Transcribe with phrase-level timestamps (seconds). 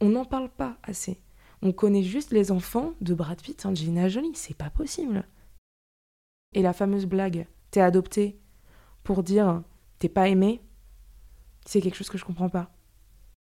[0.00, 1.20] on n'en parle pas assez.
[1.62, 5.24] On connaît juste les enfants de Brad Pitt, Angelina Jolie, c'est pas possible.
[6.52, 8.38] Et la fameuse blague, t'es adopté
[9.02, 9.62] pour dire
[9.98, 10.60] t'es pas aimé,
[11.64, 12.70] c'est quelque chose que je comprends pas.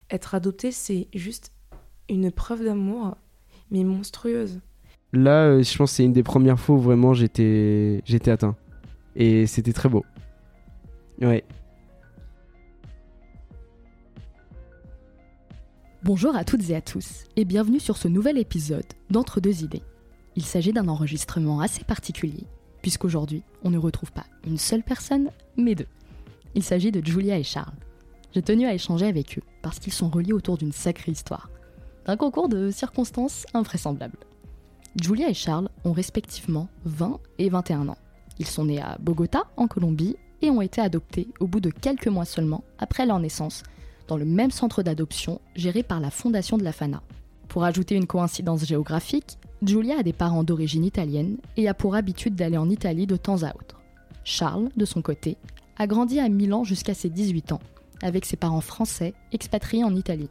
[0.10, 1.52] Être adopté, c'est juste
[2.10, 3.17] une preuve d'amour,
[3.72, 4.62] mais monstrueuse.
[5.12, 8.56] Là, euh, je pense que c'est une des premières fois où vraiment j'étais j'étais atteint.
[9.15, 10.04] Et c'était très beau.
[11.22, 11.44] Ouais.
[16.05, 19.84] Bonjour à toutes et à tous, et bienvenue sur ce nouvel épisode d'Entre deux idées.
[20.35, 22.43] Il s'agit d'un enregistrement assez particulier,
[22.81, 25.88] puisqu'aujourd'hui, on ne retrouve pas une seule personne, mais deux.
[26.55, 27.77] Il s'agit de Julia et Charles.
[28.34, 31.49] J'ai tenu à échanger avec eux, parce qu'ils sont reliés autour d'une sacrée histoire.
[32.05, 34.20] Un concours de circonstances invraisemblables.
[35.01, 37.98] Julia et Charles ont respectivement 20 et 21 ans.
[38.40, 42.09] Ils sont nés à Bogota, en Colombie, et ont été adoptés au bout de quelques
[42.09, 43.63] mois seulement après leur naissance,
[44.07, 47.02] dans le même centre d'adoption géré par la Fondation de la Fana.
[47.48, 52.35] Pour ajouter une coïncidence géographique, Julia a des parents d'origine italienne et a pour habitude
[52.35, 53.81] d'aller en Italie de temps à autre.
[54.24, 55.37] Charles, de son côté,
[55.77, 57.62] a grandi à Milan jusqu'à ses 18 ans,
[58.01, 60.29] avec ses parents français expatriés en Italie.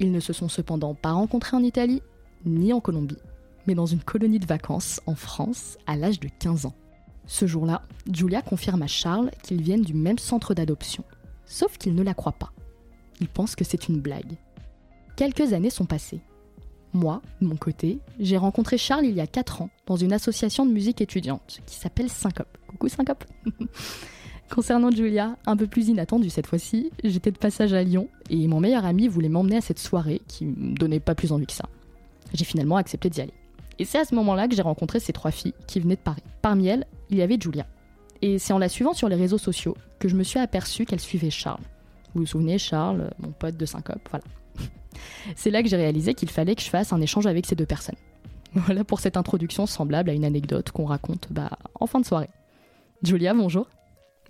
[0.00, 2.02] Ils ne se sont cependant pas rencontrés en Italie
[2.44, 3.18] ni en Colombie
[3.66, 6.74] mais dans une colonie de vacances en France à l'âge de 15 ans.
[7.26, 11.04] Ce jour-là, Julia confirme à Charles qu'ils viennent du même centre d'adoption.
[11.44, 12.52] Sauf qu'il ne la croit pas.
[13.20, 14.36] Il pense que c'est une blague.
[15.16, 16.20] Quelques années sont passées.
[16.92, 20.64] Moi, de mon côté, j'ai rencontré Charles il y a 4 ans dans une association
[20.64, 22.58] de musique étudiante qui s'appelle Syncope.
[22.66, 23.24] Coucou Syncope
[24.50, 28.60] Concernant Julia, un peu plus inattendu cette fois-ci, j'étais de passage à Lyon et mon
[28.60, 31.68] meilleur ami voulait m'emmener à cette soirée qui me donnait pas plus envie que ça.
[32.32, 33.34] J'ai finalement accepté d'y aller.
[33.78, 36.22] Et c'est à ce moment-là que j'ai rencontré ces trois filles qui venaient de Paris.
[36.42, 37.66] Parmi elles, il y avait Julia.
[38.22, 41.00] Et c'est en la suivant sur les réseaux sociaux que je me suis aperçue qu'elle
[41.00, 41.62] suivait Charles.
[42.16, 44.24] Vous vous souvenez, Charles, mon pote de syncope, voilà.
[45.36, 47.66] c'est là que j'ai réalisé qu'il fallait que je fasse un échange avec ces deux
[47.66, 47.98] personnes.
[48.54, 52.30] Voilà pour cette introduction semblable à une anecdote qu'on raconte bah, en fin de soirée.
[53.02, 53.68] Julia, bonjour.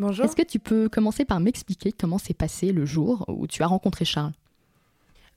[0.01, 0.25] Bonjour.
[0.25, 3.69] Est-ce que tu peux commencer par m'expliquer comment s'est passé le jour où tu as
[3.69, 4.33] rencontré Charles?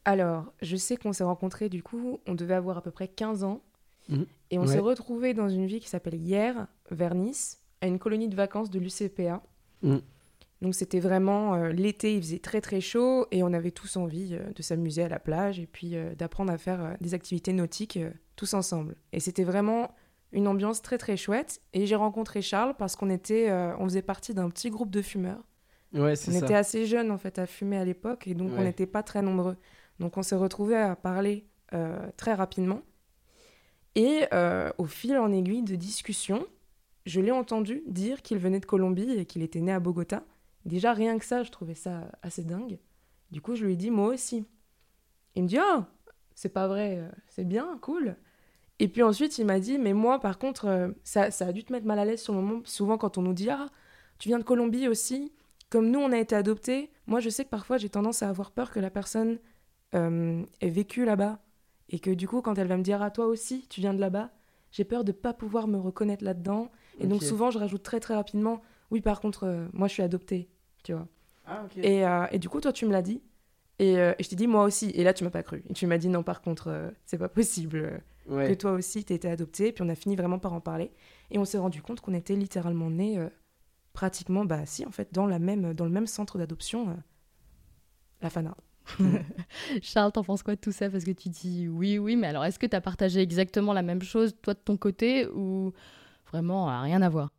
[0.05, 3.43] Alors, je sais qu'on s'est rencontrés, du coup, on devait avoir à peu près 15
[3.43, 3.61] ans.
[4.07, 4.25] Mhm.
[4.49, 4.67] Et on Ouais.
[4.73, 8.71] s'est retrouvés dans une ville qui s'appelle Hier, vers Nice, à une colonie de vacances
[8.71, 9.43] de l'UCPA.
[9.83, 10.01] Mhm.
[10.61, 14.33] Donc c'était vraiment euh, l'été, il faisait très très chaud et on avait tous envie
[14.35, 17.99] euh, de s'amuser à la plage et puis euh, d'apprendre à faire des activités nautiques
[18.35, 18.95] tous ensemble.
[19.13, 19.95] Et c'était vraiment
[20.31, 21.61] une ambiance très très chouette.
[21.73, 25.43] Et j'ai rencontré Charles parce qu'on était, on faisait partie d'un petit groupe de fumeurs.
[25.93, 26.45] Ouais, c'est On ça.
[26.45, 29.21] était assez jeunes en fait à fumer à l'époque et donc on n'était pas très
[29.21, 29.57] nombreux.
[29.99, 31.47] Donc on s'est retrouvés à parler
[32.15, 32.81] très rapidement.
[33.95, 34.25] Et
[34.77, 36.45] au fil en aiguille de discussion,
[37.05, 40.23] je l'ai entendu dire qu'il venait de Colombie et qu'il était né à Bogota.
[40.65, 42.79] Déjà rien que ça, je trouvais ça assez dingue.
[43.31, 44.45] Du coup, je lui ai dit moi aussi.
[45.35, 45.87] Il me dit ah
[46.35, 48.15] c'est pas vrai, euh, c'est bien, cool.
[48.79, 51.63] Et puis ensuite, il m'a dit mais moi par contre, euh, ça, ça a dû
[51.63, 52.61] te mettre mal à l'aise sur le moment.
[52.65, 53.67] Souvent quand on nous dit ah
[54.19, 55.31] tu viens de Colombie aussi,
[55.69, 58.51] comme nous on a été adoptés, moi je sais que parfois j'ai tendance à avoir
[58.51, 59.39] peur que la personne
[59.95, 61.39] euh, ait vécu là-bas
[61.89, 63.99] et que du coup quand elle va me dire ah toi aussi tu viens de
[63.99, 64.29] là-bas,
[64.71, 66.69] j'ai peur de pas pouvoir me reconnaître là-dedans
[66.99, 68.61] et donc souvent je rajoute très très rapidement
[68.91, 70.49] oui par contre euh, moi je suis adoptée,
[70.83, 71.07] tu vois.
[71.45, 71.77] Ah, ok.
[71.77, 73.21] Et, euh, et du coup toi tu me l'as dit
[73.79, 75.73] et, euh, et je t'ai dit moi aussi et là tu m'as pas cru et
[75.73, 78.47] tu m'as dit non par contre euh, c'est pas possible Ouais.
[78.47, 80.91] que toi aussi t'étais adoptée puis on a fini vraiment par en parler
[81.31, 83.27] et on s'est rendu compte qu'on était littéralement nés euh,
[83.93, 86.93] pratiquement bah si en fait dans la même dans le même centre d'adoption euh,
[88.21, 88.55] la Fana.
[89.81, 90.89] Charles, t'en penses quoi de tout ça?
[90.89, 94.01] Parce que tu dis oui, oui, mais alors est-ce que t'as partagé exactement la même
[94.01, 95.73] chose, toi de ton côté, ou
[96.31, 97.31] vraiment rien à voir?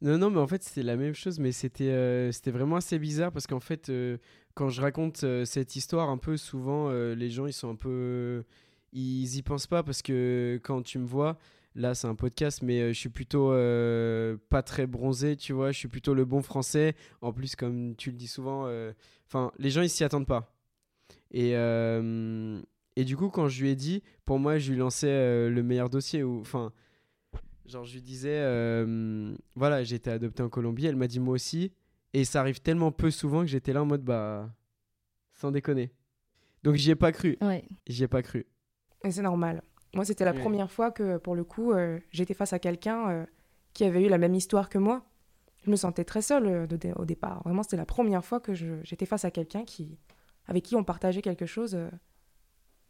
[0.00, 2.98] Non, non, mais en fait, c'était la même chose, mais c'était euh, c'était vraiment assez
[2.98, 4.18] bizarre parce qu'en fait, euh,
[4.54, 8.44] quand je raconte euh, cette histoire, un peu souvent, les gens, ils sont un peu.
[8.92, 11.38] ils y pensent pas parce que quand tu me vois,
[11.74, 13.50] là, c'est un podcast, mais je suis plutôt
[14.48, 16.94] pas très bronzé, tu vois, je suis plutôt le bon français.
[17.20, 18.68] En plus, comme tu le dis souvent,
[19.28, 20.54] enfin, les gens, ils s'y attendent pas.
[21.32, 21.52] Et.
[21.52, 25.90] et du coup, quand je lui ai dit, pour moi, je lui lançais le meilleur
[25.90, 26.24] dossier.
[26.24, 26.72] Enfin,
[27.66, 31.34] Genre, je lui disais, euh, voilà, j'ai été adopté en Colombie, elle m'a dit moi
[31.34, 31.72] aussi.
[32.12, 34.50] Et ça arrive tellement peu souvent que j'étais là en mode, bah,
[35.34, 35.92] sans déconner.
[36.62, 37.38] Donc, j'y ai pas cru.
[37.40, 37.64] Ouais.
[37.86, 38.46] J'y ai pas cru.
[39.04, 39.62] Et c'est normal.
[39.94, 40.40] Moi, c'était la Ouais.
[40.40, 43.26] première fois que, pour le coup, euh, j'étais face à quelqu'un euh,
[43.72, 45.04] qui avait eu la même histoire que moi.
[45.64, 47.42] Je me sentais très seule euh, de dé- au départ.
[47.44, 49.98] Vraiment, c'était la première fois que je- j'étais face à quelqu'un qui,
[50.46, 51.88] avec qui on partageait quelque chose euh,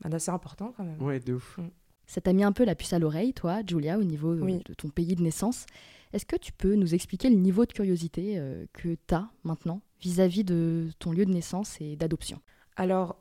[0.00, 1.00] bah, d'assez important quand même.
[1.02, 1.58] Ouais, de ouf.
[2.12, 4.60] Ça t'a mis un peu la puce à l'oreille, toi, Julia, au niveau euh, Oui.
[4.66, 5.64] de ton pays de naissance.
[6.12, 10.44] Est-ce que tu peux nous expliquer le niveau de curiosité euh, que t'as maintenant vis-à-vis
[10.44, 12.38] de ton lieu de naissance et d'adoption?
[12.76, 13.16] Alors,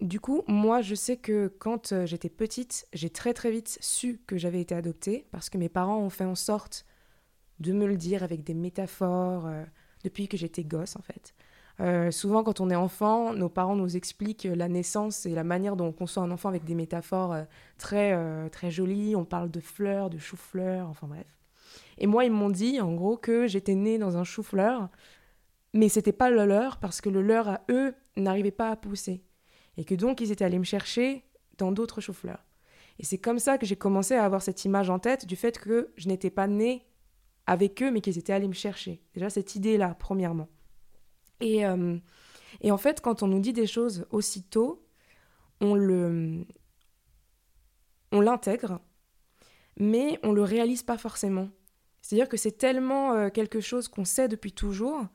[0.00, 4.20] du coup, moi, je sais que quand euh, j'étais petite, j'ai très très vite su
[4.26, 6.86] que j'avais été adoptée parce que mes parents ont fait en sorte
[7.60, 9.62] de me le dire avec des métaphores euh,
[10.02, 11.34] depuis que j'étais gosse en fait.
[11.80, 15.76] Euh, souvent, quand on est enfant, nos parents nous expliquent la naissance et la manière
[15.76, 17.34] dont on conçoit un enfant avec des métaphores
[17.78, 18.16] très,
[18.50, 19.16] très jolies.
[19.16, 21.26] On parle de fleurs, de chou-fleurs, enfin bref.
[21.98, 24.88] Et moi, ils m'ont dit, en gros, que j'étais née dans un chou-fleur,
[25.72, 29.24] mais c'était pas le leur parce que le leur à eux n'arrivait pas à pousser
[29.76, 31.24] et que donc ils étaient allés me chercher
[31.58, 32.44] dans d'autres choux-fleurs.
[32.98, 35.58] Et c'est comme ça que j'ai commencé à avoir cette image en tête du fait
[35.58, 36.86] que je n'étais pas née
[37.46, 39.02] avec eux, mais qu'ils étaient allés me chercher.
[39.14, 40.48] Déjà cette idée-là, premièrement.
[41.40, 41.96] Et, euh,
[42.60, 44.86] et en fait, quand on nous dit des choses aussitôt,
[45.60, 46.44] on le,
[48.12, 48.80] on l'intègre,
[49.78, 51.48] mais on le réalise pas forcément.
[52.02, 55.06] C'est-à-dire que c'est tellement euh, quelque chose qu'on sait depuis toujours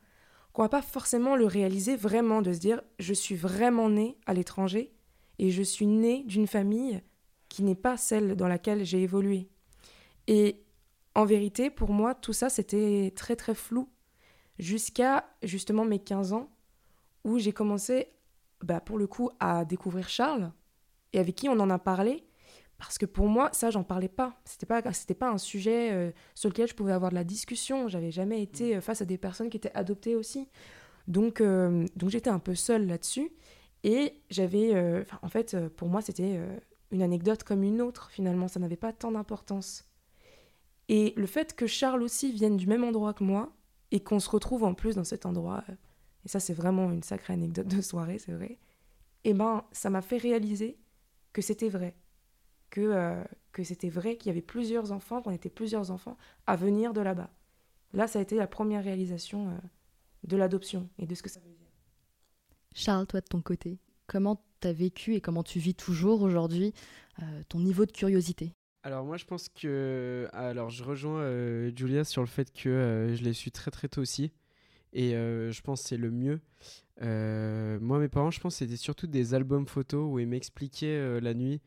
[0.53, 4.33] qu'on va pas forcément le réaliser vraiment, de se dire je suis vraiment né à
[4.33, 4.91] l'étranger
[5.37, 7.01] et je suis né d'une famille
[7.47, 9.49] qui n'est pas celle dans laquelle j'ai évolué.
[10.27, 10.63] Et
[11.15, 13.89] en vérité, pour moi, tout ça, c'était très très flou
[14.59, 16.49] jusqu'à justement mes 15 ans
[17.23, 18.09] où j'ai commencé,
[18.61, 20.51] bah, pour le coup, à découvrir Charles
[21.13, 22.29] et avec qui on en a parlé
[22.79, 24.39] parce que pour moi, ça, j'en parlais pas.
[24.45, 27.89] C'était pas, c'était pas un sujet euh, sur lequel je pouvais avoir de la discussion.
[27.89, 30.47] J'avais jamais été euh, face à des personnes qui étaient adoptées aussi.
[31.07, 33.31] Donc, euh, donc j'étais un peu seule là-dessus.
[33.83, 36.37] Et j'avais, en fait, pour moi, c'était
[36.91, 38.09] une anecdote comme une autre.
[38.11, 39.85] Finalement, ça n'avait pas tant d'importance.
[40.89, 43.53] Et le fait que Charles aussi vienne du même endroit que moi
[43.91, 45.63] et qu'on se retrouve en plus dans cet endroit,
[46.25, 48.59] et ça, c'est vraiment une sacrée anecdote de soirée, c'est vrai.
[49.23, 50.77] Et eh ben, ça m'a fait réaliser
[51.33, 51.95] que c'était vrai
[52.69, 56.55] que, euh, que c'était vrai qu'il y avait plusieurs enfants, qu'on était plusieurs enfants à
[56.55, 57.29] venir de là-bas.
[57.93, 59.57] Là, ça a été la première réalisation euh,
[60.23, 61.67] de l'adoption et de ce que ça veut dire.
[62.73, 66.73] Charles, toi de ton côté, comment tu as vécu et comment tu vis toujours aujourd'hui
[67.21, 68.53] euh, ton niveau de curiosité?
[68.83, 73.33] Alors moi je pense que alors je rejoins Julia sur le fait que je l'ai
[73.33, 74.31] su très très tôt aussi
[74.93, 76.39] et je pense que c'est le mieux.
[77.01, 81.61] moi mes parents je pense c'était surtout des albums photos où ils m'expliquaient la nuit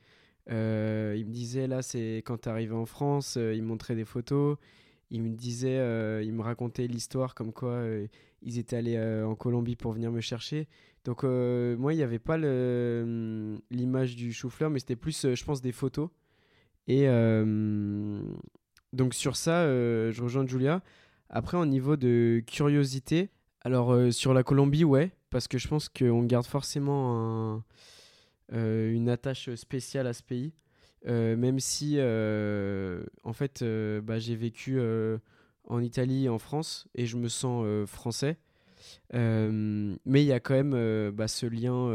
[0.50, 3.94] euh, il me disait là, c'est quand tu arrivé en France, euh, il me montrait
[3.94, 4.56] des photos.
[5.10, 7.84] Il me disait, euh, il me racontait l'histoire comme quoi
[8.40, 10.68] ils étaient allés en Colombie pour venir me chercher.
[11.04, 15.60] Donc moi, il n'y avait pas hum, l'image du chou-fleur, mais c'était plus, je pense,
[15.60, 16.08] des photos.
[16.88, 17.06] Et
[18.92, 20.82] donc sur ça, je rejoins Julia.
[21.30, 23.30] Après, au niveau de curiosité,
[23.62, 27.64] alors sur la Colombie, ouais, parce que je pense qu'on garde forcément un
[28.52, 30.52] une attache spéciale à ce pays.
[31.06, 33.64] Même si, en fait,
[34.02, 34.80] bah, j'ai vécu
[35.68, 38.38] en Italie et en France et je me sens français.
[39.12, 41.90] mais il y a quand même bah, ce lien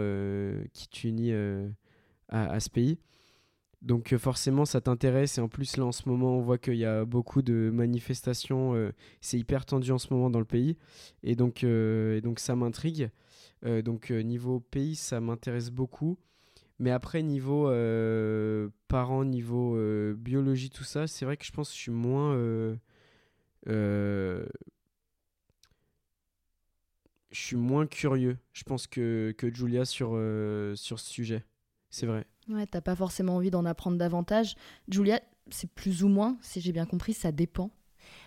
[0.74, 1.34] qui t'unit
[2.30, 3.00] à, ce pays.
[3.82, 5.38] Donc forcément, ça t'intéresse.
[5.38, 8.92] Et en plus, là, en ce moment, on voit qu'il y a beaucoup de manifestations.
[9.22, 10.78] c'est hyper tendu en ce moment dans le pays.
[11.24, 13.10] Et donc, et donc ça m'intrigue.
[13.64, 16.18] donc niveau pays, ça m'intéresse beaucoup.
[16.80, 21.70] Mais après, niveau euh, parents, niveau euh, biologie, tout ça, c'est vrai que je pense
[21.70, 22.36] que je suis moins.
[22.36, 22.76] Euh,
[27.32, 30.10] je suis moins curieux, je pense, que, que Julia sur,
[30.76, 31.44] sur ce sujet.
[31.90, 32.26] C'est vrai.
[32.50, 34.56] Ouais, t'as pas forcément envie d'en apprendre davantage.
[34.90, 37.72] Julia, c'est plus ou moins, si j'ai bien compris, ça dépend.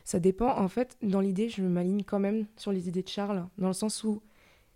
[0.05, 0.59] Ça dépend.
[0.59, 3.75] En fait, dans l'idée, je m'aligne quand même sur les idées de Charles, dans le
[3.75, 4.23] sens où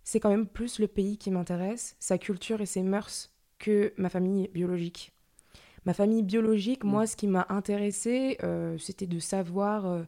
[0.03, 4.09] c'est quand même plus le pays qui m'intéresse, sa culture et ses mœurs que ma
[4.09, 5.13] famille biologique.
[5.87, 7.07] Ma famille biologique, moi, mm.
[7.07, 10.03] ce qui m'a intéressé, euh, c'était de savoir euh,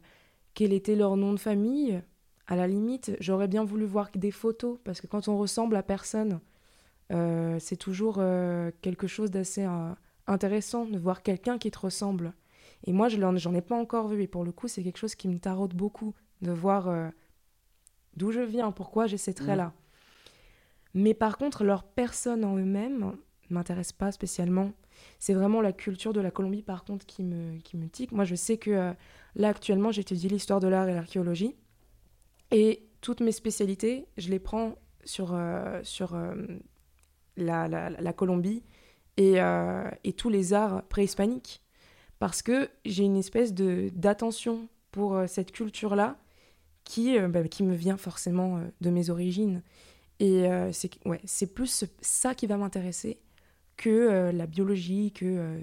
[0.53, 2.01] quel était leur nom de famille.
[2.47, 5.83] À la limite, j'aurais bien voulu voir des photos, parce que quand on ressemble à
[5.83, 6.39] personne,
[7.09, 8.15] c'est toujours
[8.81, 9.67] quelque chose d'assez
[10.27, 12.33] intéressant de voir quelqu'un qui te ressemble.
[12.85, 15.15] Et moi, je j'en ai pas encore vu, et pour le coup, c'est quelque chose
[15.15, 17.11] qui me taraude beaucoup, de voir
[18.15, 19.67] d'où je viens, pourquoi j'ai ces traits-là.
[19.67, 21.01] Mm.
[21.01, 23.15] Mais par contre, leur personne en eux-mêmes,
[23.49, 24.71] m'intéresse pas spécialement.
[25.19, 28.11] C'est vraiment la culture de la Colombie, par contre, qui me, qui me tique.
[28.11, 28.93] Moi, je sais que euh,
[29.35, 31.55] là, actuellement, j'étudie l'histoire de l'art et l'archéologie.
[32.51, 36.35] Et toutes mes spécialités, je les prends sur, euh, sur euh,
[37.37, 38.63] la, la, la, Colombie
[39.15, 39.37] et,
[40.03, 41.63] et, tous les arts préhispaniques.
[42.19, 46.17] Parce que j'ai une espèce d'attention pour cette culture-là
[46.83, 49.61] qui, bah, qui me vient forcément de mes origines.
[50.19, 51.21] Et c'est ouais,
[51.53, 53.19] plus ça qui va m'intéresser
[53.77, 55.61] que euh, la biologie, que, euh,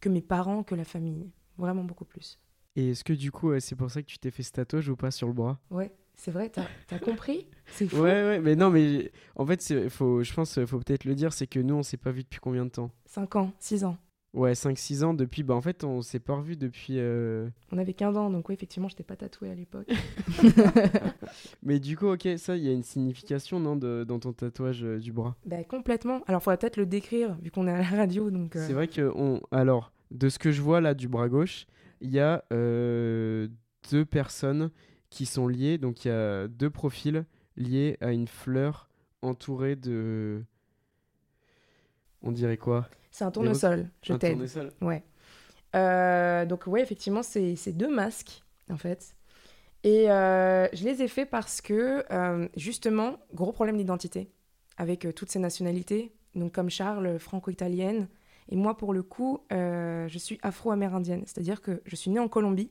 [0.00, 1.30] que mes parents, que la famille.
[1.56, 2.38] Vraiment beaucoup plus.
[2.76, 4.96] Et est-ce que du coup, c'est pour ça que tu t'es fait ce tatouage ou
[4.96, 5.58] pas sur le bras?
[5.70, 5.92] Ouais.
[6.16, 7.46] C'est vrai, t'as as compris?
[7.66, 7.96] C'est fou.
[8.02, 11.46] Ouais, ouais, mais non, mais en fait, faut, je pense faut peut-être le dire, c'est
[11.48, 12.90] que nous, on s'est pas vu depuis combien de temps?
[13.06, 13.96] 5 ans, 6 ans.
[14.34, 15.42] Ouais, 5-6 ans depuis.
[15.42, 16.94] Bah, en fait, on s'est pas revu depuis.
[16.98, 19.90] euh, On avait 15 ans, donc oui, effectivement, je t'ai pas tatoué à l'époque.
[21.62, 24.84] Mais du coup, ok, ça, il y a une signification, non, de- dans ton tatouage
[24.84, 25.36] euh, du bras?
[25.44, 26.22] Bah, complètement.
[26.26, 28.56] Alors, faudrait peut-être le décrire, vu qu'on est à la radio, donc...
[28.56, 29.40] euh, C'est vrai que, on...
[29.50, 31.66] alors, de ce que je vois là du bras gauche,
[32.00, 34.70] il y a deux personnes
[35.12, 35.76] qui sont liées.
[35.76, 37.24] Donc, il y a deux profils
[37.56, 38.88] liés à une fleur
[39.20, 40.42] entourée de.
[42.22, 42.88] On dirait quoi?
[43.10, 44.32] C'est un tournesol, je Un t'aide.
[44.32, 44.72] tournesol?
[44.80, 45.04] Ouais.
[45.74, 49.14] Euh, donc ouais, effectivement, c'est c'est deux masques, en fait.
[49.84, 54.30] Et euh, je les ai faits parce que, euh, justement, gros problème d'identité
[54.78, 56.14] avec toutes ces nationalités.
[56.34, 58.08] Donc comme Charles, franco-italienne.
[58.48, 61.24] Et moi, pour le coup, je suis afro-amérindienne.
[61.26, 62.70] C'est-à-dire que je suis née en Colombie,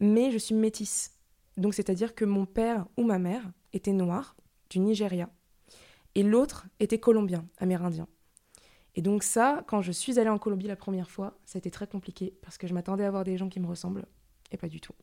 [0.00, 1.11] mais je suis métisse.
[1.56, 4.36] Donc c'est-à-dire que mon père ou ma mère était noir,
[4.70, 5.28] du Nigeria.
[6.14, 8.06] Et l'autre était colombien, amérindien.
[8.94, 11.70] Et donc ça, quand je suis allée en Colombie la première fois, ça a été
[11.70, 14.06] très compliqué parce que je m'attendais à voir des gens qui me ressemblent
[14.50, 14.94] et pas du tout.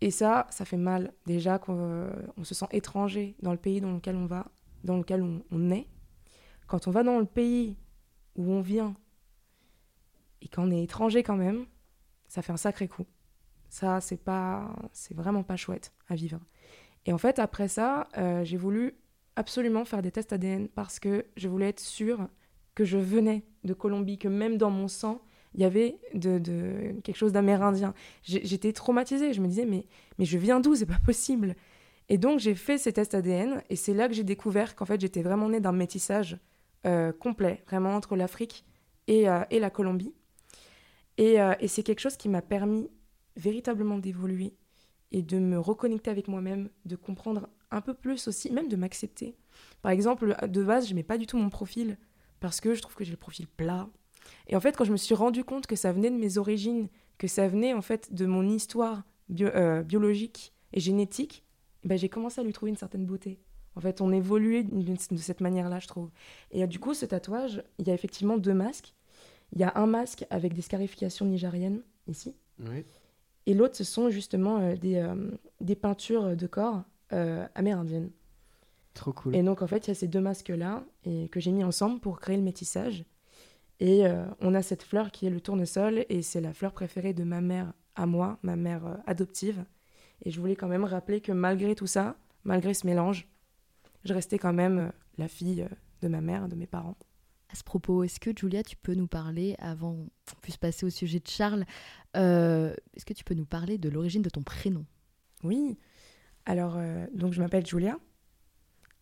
[0.00, 3.80] Et ça, ça fait mal déjà qu'on euh, on se sent étranger dans le pays
[3.80, 4.46] dans lequel on va,
[4.84, 5.88] dans lequel on, on est.
[6.66, 7.76] Quand on va dans le pays
[8.36, 8.94] où on vient
[10.40, 11.66] et qu'on est étranger quand même,
[12.28, 13.06] ça fait un sacré coup.
[13.68, 16.40] Ça, c'est pas, c'est vraiment pas chouette à vivre.
[17.06, 18.94] Et en fait, après ça, euh, j'ai voulu
[19.36, 22.28] absolument faire des tests ADN parce que je voulais être sûre
[22.74, 25.20] que je venais de Colombie, que même dans mon sang,
[25.54, 27.94] il y avait de, de- quelque chose d'amérindien.
[28.22, 29.86] J'étais traumatisée, je me disais, mais,
[30.18, 30.74] mais je viens d'où?
[30.74, 31.56] C'est pas possible.
[32.08, 35.00] Et donc j'ai fait ces tests ADN, et c'est là que j'ai découvert qu'en fait
[35.00, 36.38] j'étais vraiment née d'un métissage
[36.86, 38.64] euh, complet, vraiment entre l'Afrique
[39.08, 40.14] et, euh, et la Colombie.
[41.18, 42.88] Et, et c'est quelque chose qui m'a permis
[43.38, 44.54] véritablement d'évoluer
[45.10, 49.36] et de me reconnecter avec moi-même, de comprendre un peu plus aussi, même de m'accepter.
[49.80, 51.96] Par exemple, de base, je mets pas du tout mon profil
[52.40, 53.88] parce que je trouve que j'ai le profil plat.
[54.46, 56.88] Et en fait, quand je me suis rendu compte que ça venait de mes origines,
[57.16, 59.02] que ça venait en fait de mon histoire
[59.40, 61.44] euh, biologique et génétique,
[61.84, 63.40] ben, j'ai commencé à lui trouver une certaine beauté.
[63.76, 66.10] En fait, on évoluait de cette manière-là, je trouve.
[66.50, 68.94] Et euh, du coup, ce tatouage, il y a effectivement deux masques.
[69.52, 72.34] Il y a un masque avec des scarifications nigériennes, ici.
[72.58, 72.84] Ouais.
[73.48, 75.14] Et l'autre, ce sont justement euh, des, euh,
[75.62, 76.82] des peintures de corps
[77.14, 78.10] euh, amérindiennes.
[78.92, 79.34] Trop cool.
[79.34, 81.98] Et donc, en fait, il y a ces deux masques-là et que j'ai mis ensemble
[81.98, 83.06] pour créer le métissage.
[83.80, 87.14] Et euh, on a cette fleur qui est le tournesol, et c'est la fleur préférée
[87.14, 89.64] de ma mère à moi, ma mère euh, adoptive.
[90.24, 93.28] Et je voulais quand même rappeler que malgré tout ça, malgré ce mélange,
[94.04, 95.66] je restais quand même euh, la fille
[96.02, 96.96] de ma mère, de mes parents.
[97.50, 100.90] À ce propos, est-ce que Julia, tu peux nous parler, avant qu'on puisse passer au
[100.90, 101.64] sujet de Charles,
[102.16, 104.84] euh, est-ce que tu peux nous parler de l'origine de ton prénom?
[105.44, 105.78] Oui.
[106.44, 107.98] Alors, euh, donc je m'appelle Julia.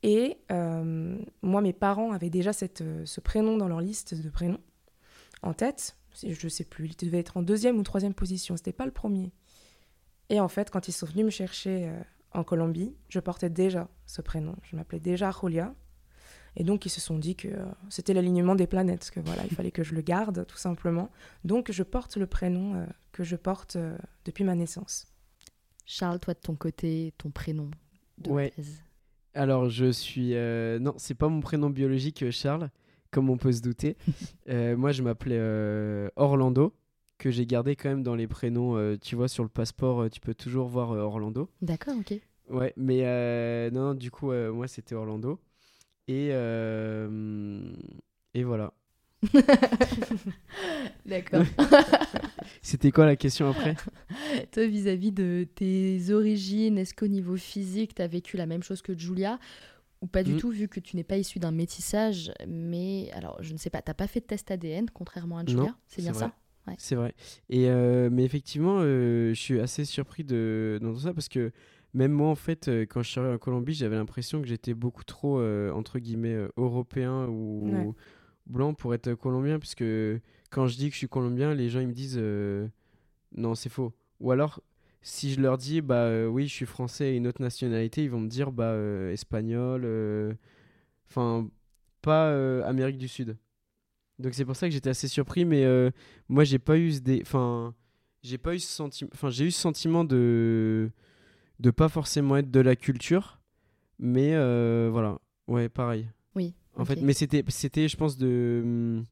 [0.04, 4.60] Et euh, moi, mes parents avaient déjà ce prénom dans leur liste de prénoms
[5.42, 5.96] en tête.
[6.24, 8.56] Je sais plus, il devait être en deuxième ou troisième position.
[8.56, 9.32] C'était pas le premier.
[10.28, 11.92] Et en fait, quand ils sont venus me chercher
[12.32, 14.54] en Colombie, je portais déjà ce prénom.
[14.62, 15.74] Je m'appelais déjà Julia.
[16.56, 19.54] Et donc, ils se sont dit que euh, c'était l'alignement des planètes, que voilà, il
[19.54, 21.10] fallait que je le garde, tout simplement.
[21.44, 25.06] Donc, je porte le prénom euh, que je porte euh, depuis ma naissance.
[25.84, 27.70] Charles, toi de ton côté, ton prénom
[28.18, 28.52] de Ouais.
[29.34, 30.34] Alors, je suis.
[30.34, 32.70] euh, Non, c'est pas mon prénom biologique, Charles,
[33.10, 33.96] comme on peut se douter.
[34.48, 36.72] Euh, moi, je m'appelais euh, Orlando,
[37.18, 38.76] que j'ai gardé quand même dans les prénoms.
[38.76, 41.50] euh, tu vois, sur le passeport, euh, tu peux toujours voir euh, Orlando.
[41.60, 42.18] D'accord, ok.
[42.48, 45.40] Ouais, mais euh, non, non, du coup, euh, moi, c'était Orlando.
[46.08, 47.72] Et, euh,
[48.34, 48.72] et voilà.
[51.06, 51.44] D'accord.
[52.62, 53.74] C'était quoi la question après?
[54.52, 58.82] Toi, vis-à-vis de tes origines, est-ce qu'au niveau physique, tu as vécu la même chose
[58.82, 59.38] que Julia?
[60.02, 60.36] Ou pas du Mm.
[60.36, 63.80] tout, vu que tu n'es pas issu d'un métissage Mais alors, je ne sais pas,
[63.82, 65.74] t'as pas fait de test ADN, contrairement à Julia?
[65.86, 66.26] C'est bien vrai.
[66.26, 66.32] ça?
[66.78, 67.14] C'est vrai.
[67.48, 71.52] Et euh, mais effectivement, euh, je suis assez surpris de d'entendre ça parce que
[71.96, 74.74] même moi, en fait, euh, quand je suis arrivé en Colombie, j'avais l'impression que j'étais
[74.74, 77.92] beaucoup trop euh, entre guillemets euh, européen ou Ouais.
[78.46, 79.84] blanc pour être colombien, puisque
[80.50, 82.68] quand je dis que je suis colombien, les gens ils me disent euh,
[83.34, 83.92] non, c'est faux.
[84.20, 84.60] Ou alors,
[85.02, 88.10] si je leur dis bah euh, oui, je suis français et une autre nationalité, ils
[88.10, 88.74] vont me dire bah
[89.10, 90.36] espagnol,
[91.08, 91.48] enfin
[92.02, 92.30] pas
[92.66, 93.36] Amérique du Sud.
[94.18, 95.64] Donc c'est pour ça que j'étais assez surpris, mais
[96.28, 97.20] moi j'ai pas eu ce dé...
[97.22, 97.74] enfin
[98.22, 100.90] j'ai pas eu ce sentiment, enfin j'ai eu ce sentiment de
[101.60, 103.40] de pas forcément être de la culture,
[103.98, 106.08] mais euh, voilà, ouais pareil.
[106.34, 106.54] Oui.
[106.76, 109.04] En fait, mais c'était c'était je pense de hum,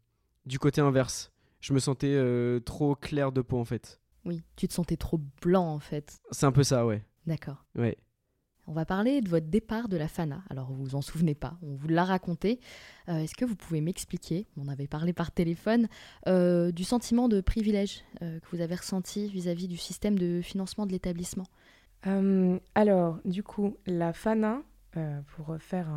[0.47, 1.33] du côté inverse.
[1.61, 4.01] Je me sentais euh, trop clair de peau en fait.
[4.27, 6.19] Oui, tu te sentais trop blanc en fait.
[6.31, 7.65] C'est un peu ça, ouais, D'accord.
[7.77, 7.97] ouais.
[8.67, 10.43] On va parler de votre départ de la FANA.
[10.49, 12.61] Alors, vous vous en souvenez pas, on vous l'a raconté.
[13.09, 15.87] Euh, est-ce que vous pouvez m'expliquer, on avait parlé par téléphone,
[16.29, 20.87] euh, du sentiment de privilège euh, que vous avez ressenti vis-à-vis du système de financement
[20.87, 21.47] de l'établissement?
[22.75, 24.63] Alors, du coup, la FANA,
[25.29, 25.89] pour faire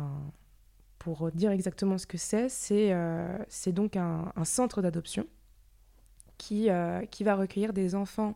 [0.98, 5.26] pour dire exactement ce que c'est, c'est donc un, centre d'adoption
[6.38, 6.68] qui,
[7.10, 8.34] qui va recueillir des enfants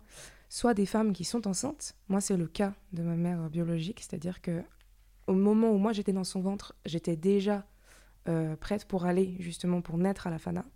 [0.52, 1.94] soit des femmes qui sont enceintes.
[2.08, 4.62] Moi, c'est le cas de ma mère biologique, c'est-à-dire que
[5.26, 7.64] au moment où moi j'étais dans son ventre, j'étais déjà
[8.28, 10.66] euh, prête pour aller justement pour naître à la Fana.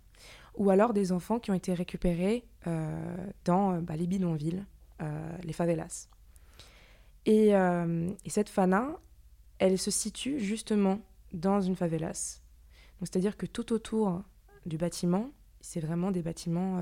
[0.55, 4.65] Ou alors des enfants qui ont été récupérés euh, dans euh, bah, les bidonvilles,
[5.43, 6.09] les favelas.
[7.27, 8.97] Et, et, cette Fana,
[9.59, 11.01] elle se situe justement
[11.33, 12.41] dans une favelas.
[13.01, 14.23] C'est-à-dire que tout autour
[14.65, 15.31] du bâtiment,
[15.61, 16.81] c'est vraiment des bâtiments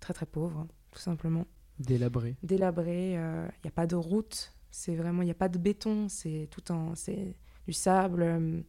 [0.00, 1.46] très très pauvre, tout simplement.
[1.78, 2.36] Délabré.
[2.42, 5.58] Délabré, il euh, n'y a pas de route, c'est vraiment, il n'y a pas de
[5.58, 8.60] béton, c'est tout en, c'est du sable, euh,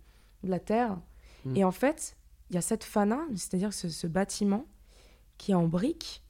[0.44, 1.00] de la terre.
[1.46, 1.56] Hmm.
[1.56, 2.18] Et en fait,
[2.50, 4.66] il y a cette fana, c'est-à-dire ce, ce, bâtiment
[5.38, 6.24] qui est en briques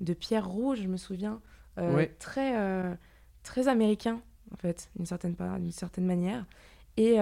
[0.00, 1.40] de pierre rouge, je me souviens,
[1.78, 2.98] euh, très,
[3.42, 4.20] très américain,
[4.52, 6.44] en fait, d'une certaine, d'une certaine manière.
[6.96, 7.20] Et, et,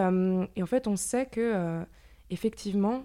[0.62, 1.84] en fait, on sait que,
[2.30, 3.04] effectivement,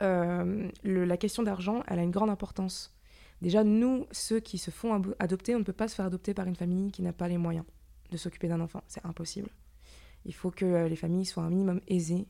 [0.00, 2.96] le, la question d'argent, elle a une grande importance
[3.42, 6.46] Déjà, nous, ceux qui se font adopter, on ne peut pas se faire adopter par
[6.46, 7.66] une famille qui n'a pas les moyens
[8.10, 8.82] de s'occuper d'un enfant.
[8.88, 9.50] C'est impossible.
[10.24, 12.26] Il faut que euh, les familles soient un minimum aisées.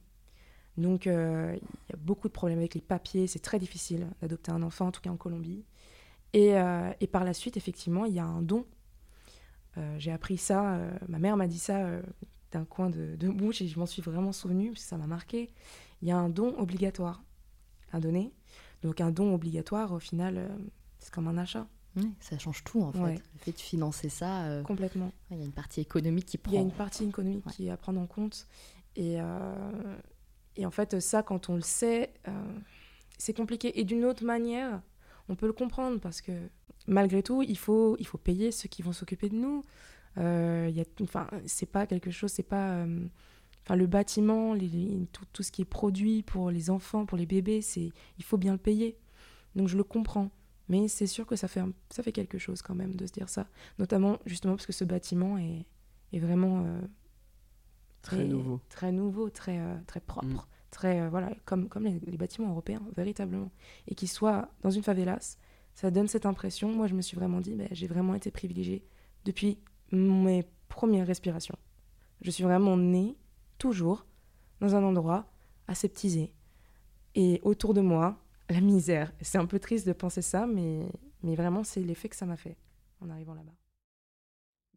[0.76, 3.26] Donc, euh, il y a beaucoup de problèmes avec les papiers.
[3.26, 5.64] C'est très difficile d'adopter un enfant, en tout cas en Colombie.
[6.32, 8.64] Et, euh, et par la suite, effectivement, il y a un don.
[9.98, 11.86] J'ai appris ça, ma mère m'a dit ça
[12.50, 15.06] d'un coin de, de, bouche et je m'en suis vraiment souvenue parce que ça m'a
[15.06, 15.50] marqué.
[16.00, 17.22] Il y a un don obligatoire
[17.92, 18.32] à donner.
[18.80, 20.48] Donc, un don obligatoire, au final,
[21.06, 21.66] c'est comme un achat.
[22.20, 23.14] ça change tout en fait.
[23.14, 24.44] Le fait de financer ça.
[24.44, 25.12] Euh, Complètement.
[25.30, 26.52] Il y a une partie économique qui prend.
[26.52, 28.46] Il y a une partie économique qui est à prendre en compte.
[28.96, 29.96] Et, euh,
[30.56, 32.32] et en fait, ça, quand on le sait, euh,
[33.18, 33.78] c'est compliqué.
[33.78, 34.80] Et d'une autre manière,
[35.28, 36.32] on peut le comprendre parce que
[36.86, 39.62] malgré tout, il faut, il faut payer ceux qui vont s'occuper de nous.
[40.18, 42.84] Euh, y a, enfin, c'est pas quelque chose, c'est pas.
[43.64, 47.26] Enfin, le bâtiment, les, tout, tout, ce qui est produit pour les enfants, pour les
[47.26, 48.96] bébés, c'est, il faut bien le payer.
[49.56, 50.30] Donc je le comprends.
[50.68, 53.28] Mais c'est sûr que ça fait, ça fait quelque chose quand même de se dire
[53.28, 53.48] ça.
[53.78, 55.64] Notamment justement parce que ce bâtiment est,
[56.12, 56.80] est vraiment euh,
[58.02, 58.60] très, nouveau.
[58.68, 60.26] Très nouveau, très, euh, très propre.
[60.26, 60.40] Mm.
[60.70, 63.50] Très, euh, voilà, comme, comme les, bâtiments européens, véritablement.
[63.88, 65.38] Et qu'il soit dans une favelas,
[65.74, 66.72] ça donne cette impression.
[66.72, 68.84] Moi, je me suis vraiment dit, bah, j'ai vraiment été privilégiée
[69.24, 69.58] depuis
[69.92, 71.56] mes premières respirations.
[72.20, 73.16] Je suis vraiment née,
[73.58, 74.06] toujours,
[74.60, 75.26] dans un endroit
[75.68, 76.32] aseptisé.
[77.14, 79.12] Et autour de moi, la misère.
[79.20, 80.86] C'est un peu triste de penser ça, mais,
[81.22, 82.56] mais vraiment, c'est l'effet que ça m'a fait
[83.00, 83.54] en arrivant là-bas.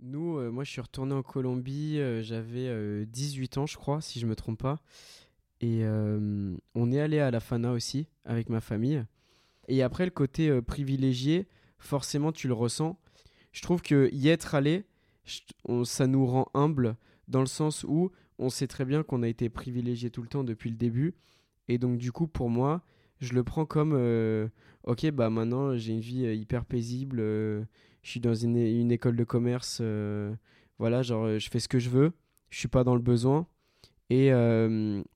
[0.02, 3.99] Nous, euh, moi, je suis retourné en Colombie, euh, j'avais 18 euh, ans, je crois,
[4.02, 4.80] si je me trompe pas.
[5.62, 5.84] Et
[6.76, 9.04] on est allé à la Fana aussi, avec ma famille.
[9.67, 11.48] Et après, le côté privilégié,
[11.80, 12.98] forcément, tu le ressens.
[13.52, 14.86] Je trouve que y être allé,
[15.84, 16.95] ça nous rend humble,
[17.28, 20.45] dans le sens où on sait très bien qu'on a été privilégié tout le temps
[20.45, 21.13] depuis le début.
[21.67, 22.82] Et donc, du coup, pour moi,
[23.19, 24.48] je le prends comme euh,
[24.84, 27.63] ok bah maintenant j'ai une vie euh, hyper paisible euh,
[28.02, 29.82] je suis dans une, une, école de commerce
[30.78, 32.13] voilà genre je fais ce que je veux
[32.50, 33.45] je suis pas dans le besoin
[34.10, 34.32] et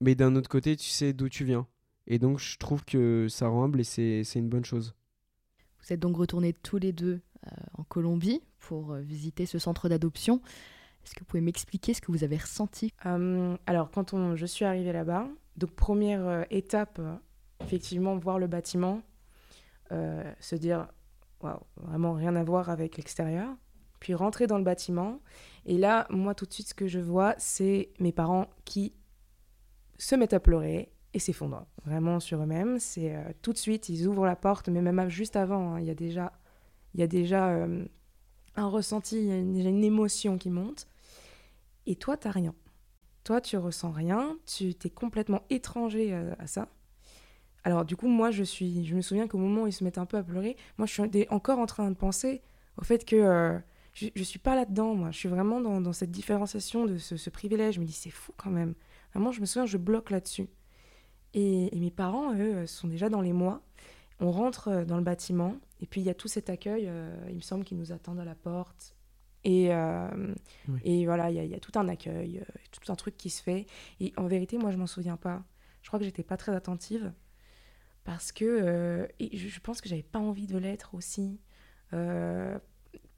[0.01, 1.67] mais d'un autre côté tu sais d'où tu viens
[2.07, 4.93] et donc je trouve que ça rend humble et c'est une bonne chose
[5.81, 7.21] vous êtes donc retournés tous les deux
[7.77, 10.41] en Colombie pour visiter ce centre d'adoption
[11.03, 12.93] est-ce que vous pouvez m'expliquer ce que vous avez ressenti?
[13.65, 15.27] Alors, quand on, je suis arrivée là-bas,
[15.57, 17.01] donc première étape
[17.63, 19.01] effectivement voir le bâtiment,
[19.91, 20.87] euh, se dire
[21.41, 23.49] waouh, vraiment rien à voir avec l'extérieur.
[23.99, 25.19] Puis rentrer dans le bâtiment.
[25.65, 28.93] Et là, moi, tout de suite, ce que je vois, c'est mes parents qui
[29.97, 32.79] se mettent à pleurer et s'effondrent vraiment sur eux-mêmes.
[32.79, 35.85] C'est euh, tout de suite, ils ouvrent la porte, mais même juste avant, hein, il
[35.85, 36.33] y a déjà,
[36.95, 37.85] y a déjà euh,
[38.55, 40.87] un ressenti, il y a déjà une émotion qui monte.
[41.85, 42.53] Et toi, t'as rien.
[43.23, 46.67] Toi, tu ressens rien, tu t'es complètement étranger à ça.
[47.63, 49.99] Alors du coup, moi, je, suis, je me souviens qu'au moment où il se mettait
[49.99, 52.41] un peu à pleurer, moi, je suis encore en train de penser
[52.77, 53.59] au fait que euh,
[53.93, 55.11] je ne suis pas là-dedans, moi.
[55.11, 57.75] Je suis vraiment dans, cette différenciation de ce, privilège.
[57.75, 58.73] Je me dis, c'est fou quand même.
[59.13, 60.49] Vraiment, je me souviens, je bloque là-dessus.
[61.33, 63.61] Et, mes parents, eux, sont déjà dans les mois.
[64.19, 67.13] On rentre euh, dans le bâtiment, et puis il y a tout cet accueil, euh,
[67.29, 68.95] il me semble, qu'ils nous attendent à la porte.
[69.43, 69.71] Et,
[70.85, 73.65] et voilà, il y, y, a tout un accueil, tout un truc qui se fait.
[73.99, 75.43] Et en vérité, moi, je m'en souviens pas.
[75.81, 77.11] Je crois que j'étais pas très attentive
[78.03, 81.39] parce que euh, et je pense que j'avais pas envie de l'être aussi.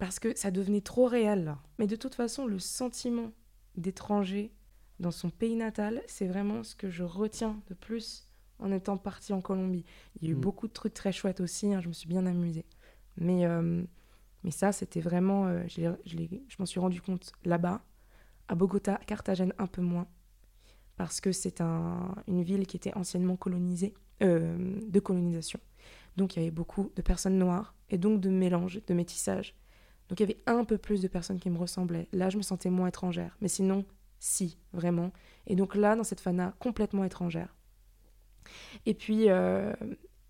[0.06, 1.46] Parce que ça devenait trop réel.
[1.46, 1.58] Là.
[1.80, 3.32] Mais de toute façon, le sentiment
[3.76, 4.54] d'étranger
[5.00, 9.34] dans son pays natal, c'est vraiment ce que je retiens de plus en étant partie
[9.34, 9.84] en Colombie.
[10.22, 10.42] Il y a eu Mm.
[10.42, 12.66] beaucoup de trucs très chouettes aussi, hein, je me suis bien amusée.
[13.18, 13.84] Mais, euh,
[14.44, 15.48] mais ça, c'était vraiment.
[15.48, 17.84] euh, je m'en suis rendu compte là-bas.
[18.48, 20.08] À Bogota, Carthagène, un peu moins.
[20.98, 25.60] Parce que c'est un- une ville qui était anciennement colonisée, euh, de colonisation.
[26.16, 29.56] Donc il y avait beaucoup de personnes noires et donc de mélange, de métissage.
[30.10, 32.08] Donc il y avait un peu plus de personnes qui me ressemblaient.
[32.14, 33.36] Là, je me sentais moins étrangère.
[33.42, 33.86] Mais sinon,
[34.20, 35.12] si, vraiment.
[35.48, 37.56] Et donc là, dans cette fana, complètement étrangère.
[38.86, 39.74] Et puis, euh,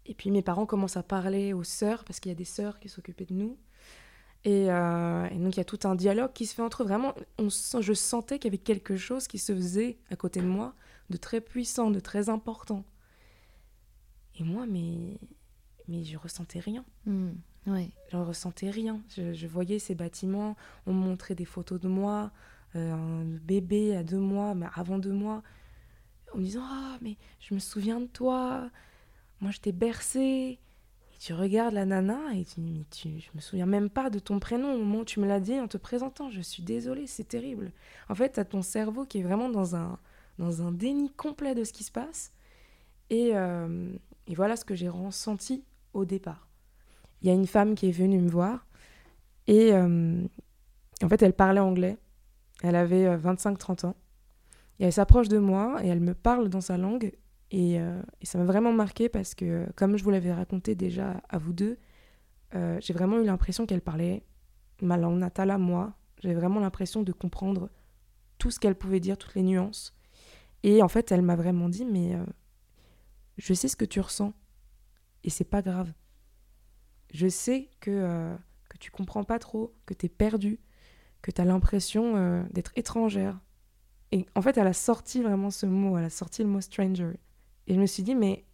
[0.05, 2.79] et puis mes parents commencent à parler aux sœurs, parce qu'il y a des sœurs
[2.79, 3.57] qui s'occupaient de nous.
[4.43, 6.85] Et, euh, donc il y a tout un dialogue qui se fait entre eux.
[6.85, 10.75] Vraiment, je sentais qu'il y avait quelque chose qui se faisait à côté de moi,
[11.09, 12.85] de très puissant, de très important.
[14.37, 15.19] Et moi, mais,
[15.87, 16.85] mais je ressentais rien.
[17.05, 17.31] Hmm,
[17.67, 17.89] Ouais.
[18.11, 19.01] Je ressentais rien.
[19.09, 22.31] Je, voyais ces bâtiments, on me montrait des photos de moi,
[22.75, 25.41] euh, un bébé à deux mois, mais avant deux mois,
[26.33, 28.69] en me disant Ah, mais je me souviens de toi,
[29.41, 30.59] moi je t'ai bercé.
[31.13, 34.19] Et tu regardes la nana et tu dis tu, je me souviens même pas de
[34.19, 36.29] ton prénom au moment où tu me l'as dit en te présentant.
[36.29, 37.71] Je suis désolée, c'est terrible.
[38.09, 39.97] En fait, tu as ton cerveau qui est vraiment dans un,
[40.39, 42.31] dans un déni complet de ce qui se passe.
[43.09, 43.91] Et, euh,
[44.27, 46.45] et voilà ce que j'ai ressenti au départ
[47.25, 48.67] il y a une femme qui est venue me voir
[49.47, 50.23] et euh,
[51.03, 51.97] en fait elle parlait anglais.
[52.61, 53.95] Elle avait euh, 25-30 ans.
[54.79, 57.11] Et elle s'approche de moi et elle me parle dans sa langue.
[57.51, 61.37] Et, euh, ça m'a vraiment marqué parce que, comme je vous l'avais raconté déjà à
[61.37, 61.77] vous deux,
[62.53, 64.23] euh, j'ai vraiment eu l'impression qu'elle parlait
[64.81, 65.93] ma langue natale à moi.
[66.21, 67.69] J'avais vraiment l'impression de comprendre
[68.37, 69.95] tout ce qu'elle pouvait dire, toutes les nuances.
[70.63, 72.25] Et en fait, elle m'a vraiment dit, mais euh,
[73.37, 74.33] je sais ce que tu ressens.
[75.23, 75.91] Et c'est pas grave
[77.15, 78.35] je sais que, euh,
[78.69, 80.59] que tu comprends pas trop, que tu es perdu,
[81.21, 83.39] que tu as l'impression euh, d'être étrangère.
[84.11, 87.13] Et en fait, elle a sorti vraiment ce mot, elle a sorti le mot stranger.
[87.67, 88.45] Et je me suis dit, mais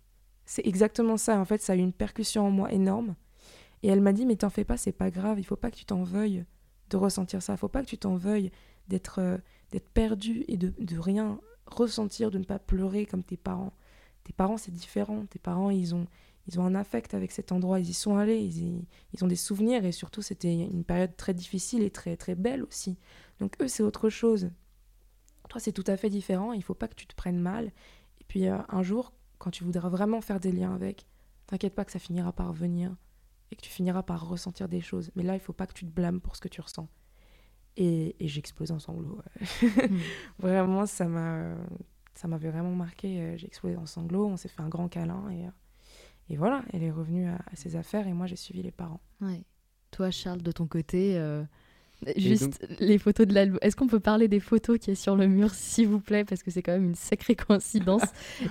[0.46, 1.40] c'est exactement ça.
[1.40, 3.16] En fait, ça a eu une percussion en moi énorme.
[3.84, 5.78] Et elle m'a dit, mais t'en fais pas, c'est pas grave, il faut pas que
[5.78, 6.46] tu t'en veuilles
[6.90, 8.52] de ressentir ça, il faut pas que tu t'en veuilles
[8.88, 9.38] d'être euh,
[9.72, 13.74] d'être perdu et de, de rien ressentir, de ne pas pleurer comme tes parents.
[14.24, 15.26] Tes parents, c'est différent.
[15.26, 16.06] Tes parents, ils ont,
[16.48, 19.28] ils ont un affect avec cet endroit, ils y sont allés, ils, y- ils ont
[19.28, 22.98] des souvenirs et surtout c'était une période très difficile et très très belle aussi.
[23.40, 24.50] Donc eux c'est autre chose.
[25.50, 27.72] Toi c'est tout à fait différent, il faut pas que tu te prennes mal.
[28.20, 31.06] Et puis euh, un jour quand tu voudras vraiment faire des liens avec,
[31.48, 32.96] t'inquiète pas que ça finira par venir
[33.52, 35.12] et que tu finiras par ressentir des choses.
[35.16, 36.88] Mais là il faut pas que tu te blâmes pour ce que tu ressens.
[37.78, 39.20] Et, et j'explose en sanglots.
[39.42, 39.90] ouais.
[39.90, 40.00] Mm.
[40.40, 41.56] vraiment ça m'a
[42.14, 43.22] ça m'avait vraiment marqué.
[43.22, 45.50] euh, J'ai explosé en sanglots, on s'est fait un grand câlin et, euh,
[46.30, 49.02] et voilà, elle est revenue à, ses affaires et moi j'ai suivi les parents.
[49.22, 49.44] Ouais.
[49.92, 51.44] Toi, Charles, de ton côté, euh,
[52.18, 53.60] juste donc- les photos de l'album.
[53.62, 56.44] Est-ce qu'on peut parler des photos qui est sur le mur, s'il vous plaît, parce
[56.44, 58.04] que c'est quand même une sacrée coïncidence.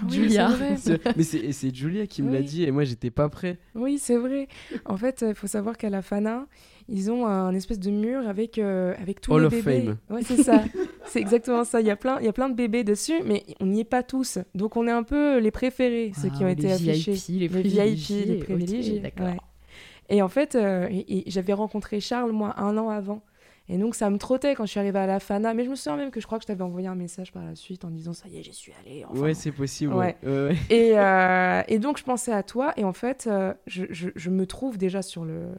[0.09, 0.51] Julia.
[0.51, 1.13] Oui, c'est vrai.
[1.23, 2.45] C'est- Mais c'est Julia qui me l'a Oui.
[2.45, 3.59] dit et moi j'étais pas prêt.
[3.75, 4.49] Oui, c'est vrai.
[4.85, 6.47] En fait, il faut savoir qu'à la Fana,
[6.89, 9.85] ils ont un espèce de mur avec, euh, avec tous Hall les of bébés.
[9.85, 9.97] Fame.
[10.11, 10.65] Ouais, c'est ça.
[11.07, 11.81] c'est exactement ça.
[11.81, 13.85] Il y, a plein, il y a plein de bébés dessus, mais on n'y est
[13.85, 14.39] pas tous.
[14.55, 17.13] Donc on est un peu les préférés, ceux qui ont Ah, été les affichés.
[17.13, 17.63] VIP, les.
[17.95, 19.03] VIP, les privilégiés.
[19.21, 19.37] ouais.
[20.13, 20.89] Et en fait, euh,
[21.29, 23.23] j'avais rencontré Charles, moi, un an avant.
[23.73, 25.55] Et donc, ça me trottait quand je suis arrivée à la Fana.
[25.55, 27.45] Mais je me souviens même que je crois que je t'avais envoyé un message par
[27.45, 29.05] la suite en disant Ça y est, j'y suis allée.
[29.09, 29.95] Enfin, ouais, c'est possible.
[29.95, 30.17] ouais.
[30.71, 32.73] Et, euh, et donc, je pensais à toi.
[32.77, 35.51] Et en fait, euh, je, je- je me trouve déjà sur, le,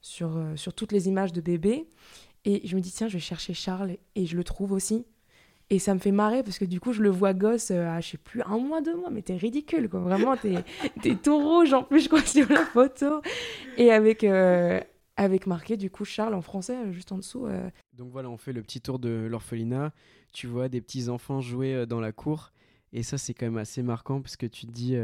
[0.00, 1.86] sur, euh, sur toutes les images de bébé.
[2.44, 3.96] Et je me dis, tiens, je vais chercher Charles.
[4.16, 5.06] Et je le trouve aussi.
[5.70, 8.08] Et ça me fait marrer parce que du coup, je le vois gosse à, je
[8.10, 9.08] sais plus, un mois, deux mois.
[9.10, 10.00] Mais t'es ridicule, quoi.
[10.00, 10.56] Vraiment, t'es
[11.00, 13.22] t'es tout rouge en plus, je crois, sur la photo.
[13.78, 14.80] Et avec, euh,
[15.16, 17.46] avec marqué, du coup, Charles en français, euh, juste en dessous.
[17.46, 19.92] euh, Donc voilà, on fait le petit tour de l'orphelinat.
[20.32, 22.52] Tu vois des petits enfants jouer euh, dans la cour.
[22.92, 24.96] Et ça, c'est quand même assez marquant parce que tu te dis,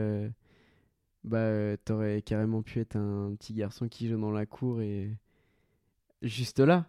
[1.24, 5.10] bah, t'aurais carrément pu être un petit garçon qui joue dans la cour et
[6.20, 6.86] juste là.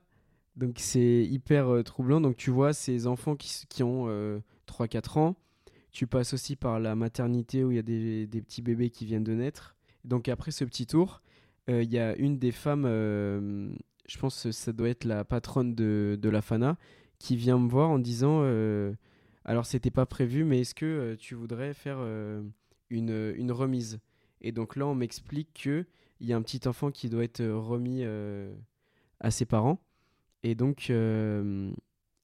[0.57, 2.19] Donc c'est hyper troublant.
[2.19, 5.35] Donc tu vois ces enfants qui, ont euh, 3-4 ans.
[5.91, 9.23] Tu passes aussi par la maternité où il y a des, petits bébés qui viennent
[9.23, 9.75] de naître.
[10.03, 11.21] Donc après ce petit tour,
[11.69, 13.69] il y a une des femmes, euh,
[14.07, 16.77] je pense que ça doit être la patronne de, de la FANA,
[17.19, 18.93] qui vient me voir en disant euh,
[19.45, 22.41] Alors c'était pas prévu, mais est-ce que euh, tu voudrais faire euh,
[22.89, 23.99] une, une remise?
[24.41, 25.85] Et donc là, on m'explique qu'il
[26.21, 28.53] y a un petit enfant qui doit être remis euh,
[29.19, 29.79] à ses parents.
[30.43, 31.71] Et donc, euh,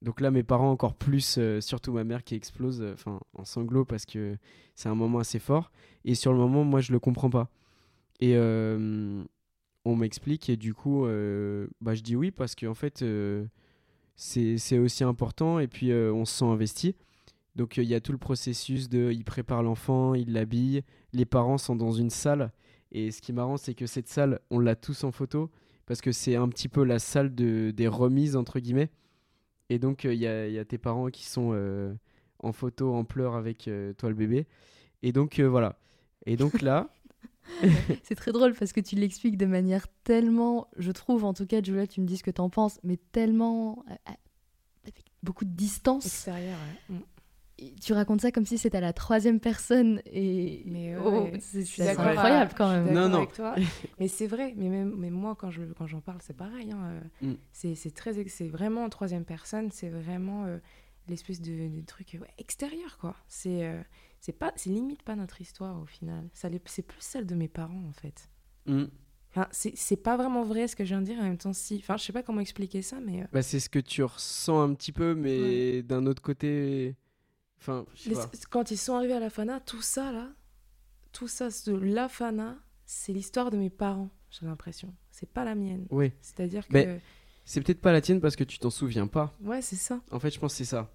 [0.02, 2.96] donc là, mes parents encore plus, euh, surtout ma mère qui explose euh,
[3.34, 4.38] en sanglots parce que
[4.76, 5.72] c'est un moment assez fort.
[6.06, 7.50] Et sur le moment, moi, je le comprends pas.
[8.22, 9.24] Et euh,
[9.86, 13.46] on m'explique et du coup, euh, bah, je dis oui parce qu'en fait, euh,
[14.16, 16.96] c'est aussi important et puis euh, on se sent investi.
[17.56, 21.58] Donc il y a tout le processus de, il prépare l'enfant, il l'habille, les parents
[21.58, 22.52] sont dans une salle
[22.92, 25.52] et ce qui est marrant, c'est que cette salle, on l'a tous en photo
[25.86, 28.90] parce que c'est un petit peu la salle de, des remises entre guillemets.
[29.70, 31.96] Et donc il y, a, y a tes parents qui sont
[32.40, 34.48] en photo, en pleurs avec toi le bébé.
[35.04, 35.78] Et donc voilà.
[36.26, 36.90] Et donc là,
[38.04, 41.62] C'est très drôle parce que tu l'expliques de manière tellement, je trouve en tout cas,
[41.64, 44.12] Julia, tu me dis ce que t'en penses, mais tellement euh, euh,
[44.84, 46.06] avec beaucoup de distance.
[46.06, 46.58] Extérieur,
[46.90, 46.96] ouais.
[46.98, 47.02] Mm.
[47.58, 51.38] Et tu racontes ça comme si c'était à la troisième personne et Mais ouais, Oh,
[51.40, 52.94] c'est incroyable quand je suis même.
[52.94, 53.18] Non, non.
[53.20, 53.56] avec toi.
[54.00, 54.54] mais c'est vrai.
[54.58, 56.72] Mais même, mais moi, quand je quand j'en parle, c'est pareil.
[56.74, 57.36] hein, euh, Mm.
[57.54, 59.72] C'est c'est très, c'est vraiment en troisième personne.
[59.72, 60.58] C'est vraiment euh,
[61.08, 63.16] l'espèce de, de truc ouais, extérieur, quoi.
[63.30, 63.82] C'est euh,
[64.26, 66.28] c'est pas, c'est limite pas notre histoire au final.
[66.34, 68.30] Ça c'est plus celle de mes parents en fait.
[68.66, 68.86] hmm,
[69.30, 71.20] Enfin, c'est c'est pas vraiment vrai ce que je viens de dire.
[71.20, 71.76] En même temps, si.
[71.78, 74.62] Enfin, je sais pas comment expliquer ça, mais euh, bah, c'est ce que tu ressens
[74.62, 76.96] un petit peu, mais d'un autre côté,
[77.60, 78.16] enfin, les-
[78.50, 80.30] quand ils sont arrivés à la Fana, tout ça là,
[81.12, 84.10] tout ça, ce- la Fana, c'est l'histoire de mes parents.
[84.32, 84.94] J'ai l'impression.
[85.12, 85.86] C'est pas la mienne.
[85.92, 87.02] Oui, C'est-à-dire que Mais-
[87.44, 89.34] c'est peut-être pas la tienne parce que tu t'en souviens pas.
[89.42, 90.00] ouais, c'est ça.
[90.12, 90.90] En fait, je pense que c'est ça.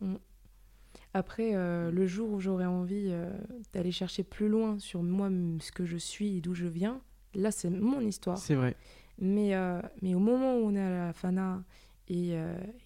[1.13, 3.31] Après, euh, le jour où j'aurai envie euh,
[3.73, 5.29] d'aller chercher plus loin sur moi,
[5.61, 7.01] ce que je suis et d'où je viens,
[7.35, 8.39] là, c'est mon histoire.
[8.39, 8.77] C'est vrai.
[9.19, 11.63] Mais, euh, mais au moment où on est à la Fana
[12.09, 12.37] et, et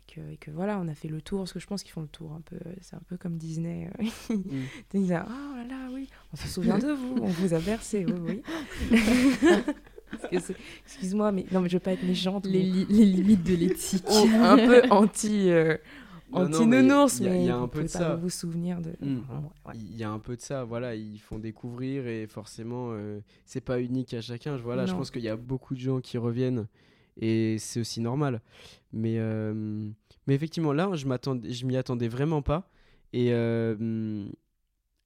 [0.07, 2.03] que, et que voilà, on a fait le tour, parce que je pense qu'ils font
[2.03, 3.91] le tour un peu, c'est un peu comme Disney.
[4.31, 4.41] Mm.
[4.95, 8.05] Ils disent oh là là, oui, on se souvient de vous, on vous a bercé,
[8.07, 8.43] oui,
[8.91, 8.99] oui.
[10.87, 12.47] Excuse-moi, mais non, mais je veux pas être méchante.
[12.47, 14.05] Les, mais- li- les limites de l'éthique.
[14.11, 15.51] un peu anti.
[15.51, 15.77] euh,
[16.35, 18.17] anti-nounours, mais il y a- un peu de ça.
[18.17, 18.91] vous souvenir de.
[19.01, 19.19] Mm.
[19.67, 19.73] Ouais.
[19.75, 23.61] Il y a un peu de ça, voilà, ils font découvrir et forcément, euh, c'est
[23.61, 24.57] pas unique à chacun.
[24.57, 26.67] Je- Voilà, je pense qu'il y a beaucoup de gens qui reviennent
[27.21, 28.41] et c'est aussi normal.
[28.93, 29.89] Mais, euh,
[30.27, 32.69] mais effectivement, là, je m'y attendais vraiment pas.
[33.13, 34.27] Et, euh,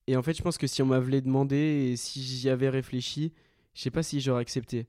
[0.07, 1.57] et en fait, je pense que si on m'avait demandé
[1.93, 3.33] et si j'y avais réfléchi,
[3.75, 4.87] je sais pas si j'aurais accepté.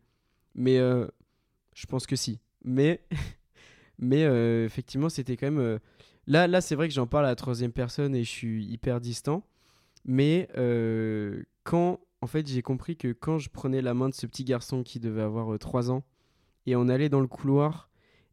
[0.55, 1.05] Mais euh,
[1.75, 2.39] je pense que si.
[2.63, 3.01] Mais,
[3.99, 4.23] mais
[4.65, 5.79] effectivement, c'était quand même.
[6.29, 8.65] Euh, Là, là c'est vrai que j'en parle à la troisième personne et je suis
[8.65, 9.43] hyper distant.
[10.05, 14.25] Mais euh, quand, en fait, j'ai compris que quand je prenais la main de ce
[14.25, 16.03] petit garçon qui devait avoir 3 ans,
[16.65, 17.89] et on allait dans le couloir,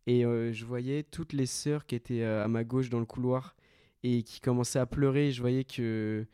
[0.07, 3.07] et euh, je voyais toutes les sœurs qui étaient euh, à ma gauche dans le
[3.07, 3.57] couloir,
[4.03, 6.27] et qui commençaient à pleurer, je voyais que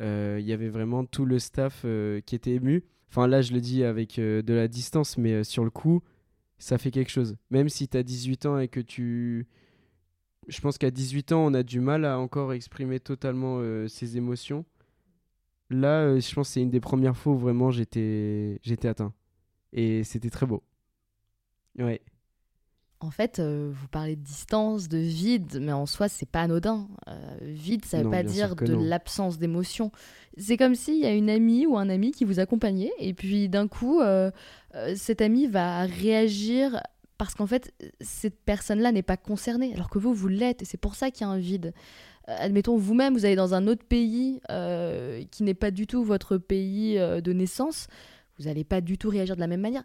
[0.00, 2.84] euh, il y avait vraiment tout le staff euh, qui était ému.
[3.10, 6.02] Enfin, là, je le dis avec euh, de la distance, mais euh, sur le coup,
[6.58, 7.36] ça fait quelque chose.
[7.50, 9.46] Même si tu as 18 ans et que tu
[10.50, 14.16] je pense qu'à 18 ans, on a du mal à encore exprimer totalement euh, ses
[14.16, 14.64] émotions.
[15.70, 19.14] Là, euh, je pense que c'est une des premières fois où vraiment j'étais j'étais atteint.
[19.72, 20.62] Et c'était très beau.
[21.78, 22.02] Ouais.
[22.98, 26.88] En fait, euh, vous parlez de distance, de vide, mais en soi, c'est pas anodin.
[27.40, 29.90] Vide, ça veut Non, pas dire de l'absence d'émotion.
[30.36, 33.48] C'est comme s'il y a une amie ou un ami qui vous accompagnait, et puis
[33.48, 34.02] d'un coup,
[34.96, 36.82] cet ami va réagir
[37.20, 40.78] parce qu'en fait, cette personne-là n'est pas concernée, alors que vous, vous l'êtes, et c'est
[40.78, 41.74] pour ça qu'il y a un vide.
[42.30, 46.02] Euh, admettons, vous-même, vous allez dans un autre pays euh, qui n'est pas du tout
[46.02, 47.88] votre pays euh, de naissance,
[48.38, 49.84] vous n'allez pas du tout réagir de la même manière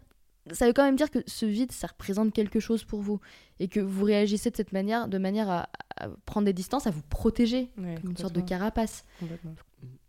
[0.52, 3.20] ça veut quand même dire que ce vide, ça représente quelque chose pour vous.
[3.60, 6.92] Et que vous réagissez de cette manière, de manière à, à prendre des distances, à
[6.92, 9.06] vous protéger, Ouais, comme une sorte de carapace.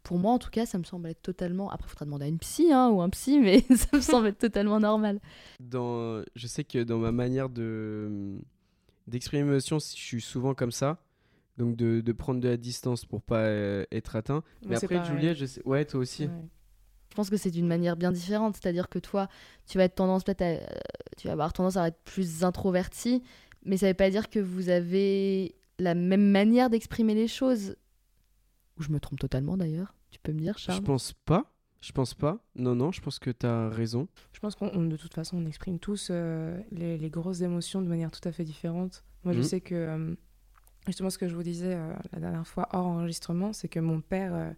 [0.07, 1.69] Pour moi, en tout cas, ça me semble être totalement.
[1.69, 4.29] Après, il faudra demander à une psy hein, ou un psy, mais ça me semble
[4.29, 5.19] être totalement normal.
[5.59, 8.39] Dans, je sais que dans ma manière de
[9.09, 11.03] d'exprimer mes émotions, je suis souvent comme ça.
[11.59, 14.45] Donc de, de prendre de la distance pour pas euh, être atteint.
[14.65, 15.05] Mais après.
[15.07, 15.63] Juliette, je sais...
[15.67, 16.27] Ouais, toi aussi.
[16.27, 16.31] Ouais.
[17.11, 18.55] Je pense que c'est d'une manière bien différente.
[18.55, 19.27] C'est-à-dire que toi,
[19.67, 20.69] tu vas être tendance peut-être à,
[21.17, 23.25] tu vas avoir tendance à être plus introverti,
[23.65, 27.75] mais ça veut pas dire que vous avez la même manière d'exprimer les choses.
[28.79, 29.96] Ou je me trompe totalement d'ailleurs.
[30.11, 31.53] Tu peux me dire, Je Charles pense pas.
[31.81, 32.39] Je pense pas.
[32.57, 34.09] Non, non, je pense que tu as raison.
[34.33, 37.87] Je pense qu'on de toute façon on exprime tous euh, les, les grosses émotions de
[37.87, 39.05] manière tout à fait différente.
[39.25, 39.45] Moi je Mhm.
[39.45, 40.15] sais que euh,
[40.87, 44.01] justement ce que je vous disais euh, la dernière fois hors enregistrement, c'est que mon
[44.01, 44.51] père, euh,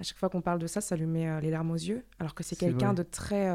[0.00, 2.04] à chaque fois qu'on parle de ça, ça lui met euh, les larmes aux yeux,
[2.18, 3.48] alors que c'est quelqu'un de très...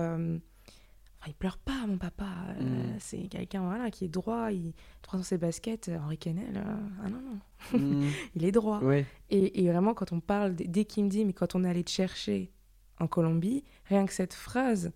[1.19, 2.25] Enfin, il pleure pas, mon papa.
[2.59, 2.95] euh, Mhm.
[2.99, 4.73] C'est quelqu'un voilà, qui est droit, il
[5.13, 5.89] dans ses baskets.
[5.89, 7.39] euh, Henri Kennel, euh, ah non, non,
[7.79, 8.79] Mm, il est droit.
[8.81, 9.05] ouais.
[9.29, 11.83] Et, et vraiment, quand on parle, dès qu'il me dit, mais quand on est allé
[11.83, 12.51] te chercher
[12.99, 14.91] en Colombie, rien que cette phrase,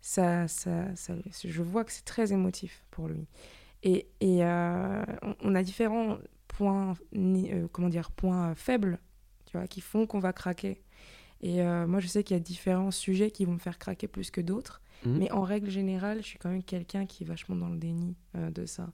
[0.00, 3.26] ça, ça, ça- je vois que c'est très émotif pour lui.
[3.82, 6.18] Et, et, euh, on, on a différents
[6.48, 6.94] points,
[7.72, 8.98] comment dire, points faibles,
[9.46, 10.82] tu vois, qui font qu'on va craquer.
[11.42, 14.08] Et euh, moi, je sais qu'il y a différents sujets qui vont me faire craquer
[14.08, 14.80] plus que d'autres.
[15.06, 15.18] Mhm.
[15.18, 18.14] Mais en règle générale, je suis quand même quelqu'un qui est vachement dans le déni
[18.36, 18.90] euh, de ça.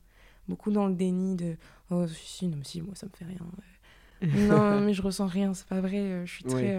[0.48, 1.56] Beaucoup dans le déni de
[1.90, 3.38] Oh, si, si, non, mais si, moi, ça me fait rien.
[4.22, 5.98] non, mais je ressens rien, c'est pas vrai.
[5.98, 6.76] euh, Je suis très,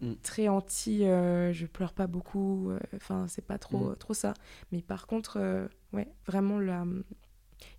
[0.00, 0.14] Mm.
[0.22, 0.98] très anti.
[1.00, 2.70] je pleure pas beaucoup.
[2.96, 3.96] Enfin, c'est pas trop, Mm.
[3.96, 4.34] trop ça.
[4.72, 5.38] Mais par contre,
[5.92, 6.84] ouais, vraiment, là,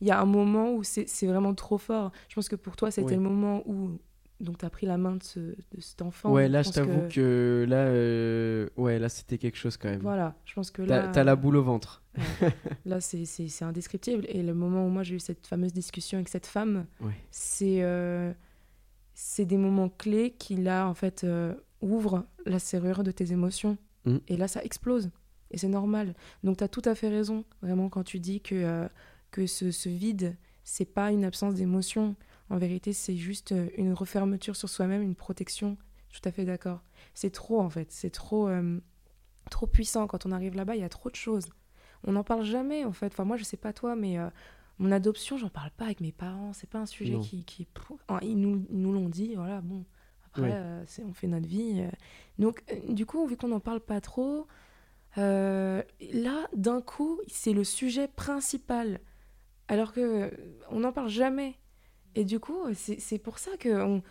[0.02, 2.12] il y a un moment où c'est vraiment trop fort.
[2.30, 4.00] Je pense que pour toi, c'était le moment où
[4.40, 6.32] donc tu as pris la main de, ce, de cet enfant.
[6.32, 7.66] ouais, là, je t'avoue que...
[7.68, 10.02] là, euh, ouais, là, c'était quelque chose quand même.
[10.02, 11.08] Voilà, je pense que là.
[11.10, 12.02] t'as la boule au ventre.
[12.86, 14.26] Là, c'est- indescriptible.
[14.28, 17.14] Et le moment où moi j'ai eu cette fameuse discussion avec cette femme, Ouais.
[17.32, 18.32] c'est euh,
[19.16, 23.78] c'est des moments clés qui, là, en fait, euh, ouvrent la serrure de tes émotions.
[24.06, 24.18] Mm.
[24.28, 25.10] Et là, ça explose.
[25.52, 26.16] Et c'est normal.
[26.44, 28.88] Donc, tu as tout à fait raison, vraiment, quand tu dis que, euh,
[29.32, 32.16] que ce, ce vide, c'est pas une absence d'émotion.
[32.50, 35.78] En vérité, c'est juste euh, une refermeture sur soi-même, une protection.
[36.12, 36.82] Tout à fait d'accord.
[37.14, 37.92] C'est trop, en fait.
[37.92, 38.80] C'est trop, euh,
[39.50, 40.06] trop puissant.
[40.08, 41.48] Quand on arrive là-bas, il y a trop de choses.
[42.06, 43.08] On n'en parle jamais, en fait.
[43.08, 44.30] Enfin, moi, je sais pas toi, mais euh,
[44.78, 46.54] mon adoption, j'en parle pas avec mes parents.
[46.54, 47.22] C'est pas un sujet Non.
[47.22, 47.44] qui.
[47.46, 47.68] qui...
[48.22, 49.86] Ils nous ils nous l'ont dit, voilà, bon.
[50.28, 51.84] Après, euh, c'est- on fait notre vie.
[52.40, 54.48] Donc, du coup, vu qu'on n'en parle pas trop,
[55.16, 59.00] là, d'un coup, c'est le sujet principal.
[59.68, 60.32] Alors que
[60.70, 61.56] on n'en parle jamais.
[62.16, 64.02] Et du coup, c'est pour ça que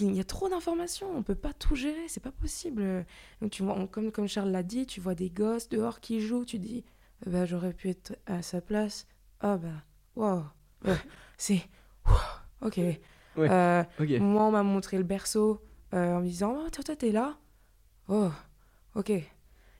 [0.00, 3.04] il y a trop d'informations, on peut pas tout gérer, c'est pas possible.
[3.42, 6.20] Donc, tu vois, on- comme, comme Charles l'a dit, tu vois des gosses dehors qui
[6.20, 6.84] jouent, tu dis,
[7.26, 9.06] bah, j'aurais pu être à sa place.
[9.40, 9.84] Ah bah,
[10.16, 10.44] waouh,
[10.84, 10.94] ouais,
[11.36, 11.62] c'est.
[13.38, 14.10] Euh, Ok.
[14.20, 15.62] moi, on m'a montré le berceau
[15.94, 17.38] euh, en me disant, oh, toi, toi, t'es là.
[18.08, 18.30] Oh,
[18.94, 19.12] ok.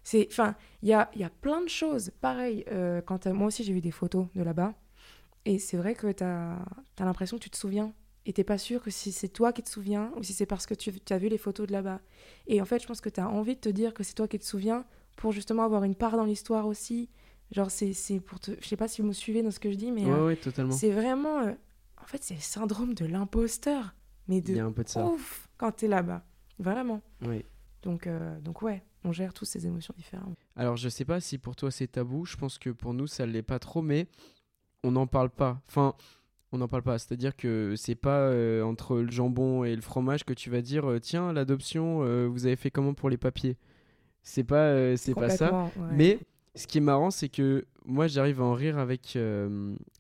[0.02, 2.10] C'est, enfin, il y a, y a plein de choses.
[2.20, 4.74] Pareil, euh, quand moi aussi, j'ai vu des photos de là-bas.
[5.44, 6.56] Et c'est vrai que t'as
[6.98, 7.92] as, l'impression que tu te souviens.
[8.26, 10.66] Et t'es pas sûr que si c'est toi qui te souviens ou si c'est parce
[10.66, 12.00] que tu as vu les photos de là-bas.
[12.46, 14.38] Et en fait, je pense que t'as envie de te dire que c'est toi qui
[14.38, 14.84] te souviens
[15.16, 17.08] pour justement avoir une part dans l'histoire aussi.
[17.50, 18.52] Genre, c'est c'est pour te.
[18.60, 20.26] Je sais pas si vous me suivez dans ce que je dis, mais Ouais, euh,
[20.26, 20.72] ouais, totalement.
[20.72, 21.38] c'est vraiment.
[21.40, 21.52] euh,
[22.00, 23.94] en fait, c'est le syndrome de l'imposteur.
[24.28, 25.04] Mais Il y de a un peu de ça.
[25.06, 26.22] ouf quand t'es là-bas.
[26.58, 27.00] Vraiment.
[27.22, 27.44] Oui.
[27.82, 30.36] Donc, euh, donc ouais, on gère tous ces émotions différentes.
[30.56, 32.26] Alors, je sais pas si pour toi c'est tabou.
[32.26, 34.06] Je pense que pour nous, ça l'est pas trop, mais
[34.84, 35.60] on n'en parle pas.
[35.68, 35.94] Enfin,
[36.52, 36.98] on n'en parle pas.
[36.98, 40.88] C'est-à-dire que c'est pas euh, entre le jambon et le fromage que tu vas dire
[40.88, 43.56] euh, tiens, l'adoption, euh, vous avez fait comment pour les papiers?
[44.22, 45.70] C'est pas, euh, c'est pas ça.
[45.76, 45.86] Ouais.
[45.92, 46.18] Mais
[46.54, 49.16] ce qui est marrant, c'est que moi, j'arrive à en rire avec,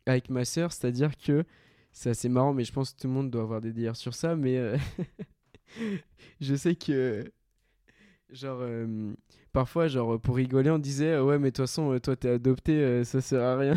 [0.06, 0.72] avec ma sœur.
[0.72, 1.44] C'est-à-dire que
[1.92, 4.14] c'est assez marrant, mais je pense que tout le monde doit avoir des délires sur
[4.14, 4.36] ça.
[4.36, 4.60] Mais
[6.40, 7.24] je sais que,
[8.30, 8.62] genre,
[9.52, 13.20] parfois, genre, pour rigoler, on disait Ouais, mais de toute façon, toi, t'es adopté, ça
[13.22, 13.74] sert à rien.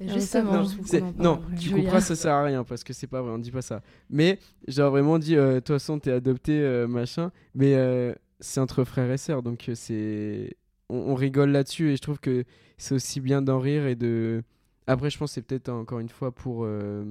[0.00, 1.82] Ah, Justement, non, je non, tu Julia.
[1.84, 3.82] comprends, ça sert à rien parce que c'est pas vrai, on dit pas ça.
[4.10, 7.30] Mais, genre, vraiment dit euh, De toute façon, t'es adopté, euh, machin.
[7.54, 10.56] Mais euh, c'est entre frères et sœurs, donc euh, c'est.
[10.88, 12.44] On, on rigole là-dessus et je trouve que
[12.76, 14.42] c'est aussi bien d'en rire et de.
[14.86, 16.64] Après, je pense que c'est peut-être encore une fois pour.
[16.64, 17.04] euh,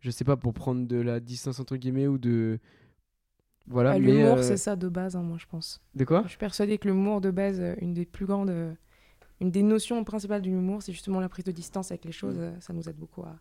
[0.00, 2.58] Je sais pas, pour prendre de la distance entre guillemets ou de.
[3.66, 3.98] Voilà, Bah.
[3.98, 5.80] L'humour, euh, c'est ça de base, hein, moi, je pense.
[5.94, 6.22] De quoi?
[6.24, 8.72] Je suis persuadée que l'humour de base, euh, une des plus grandes, euh,
[9.40, 12.38] une des notions principales de l'humour, c'est justement la prise de distance avec les choses.
[12.38, 12.60] Mm.
[12.60, 13.36] Ça nous aide beaucoup à,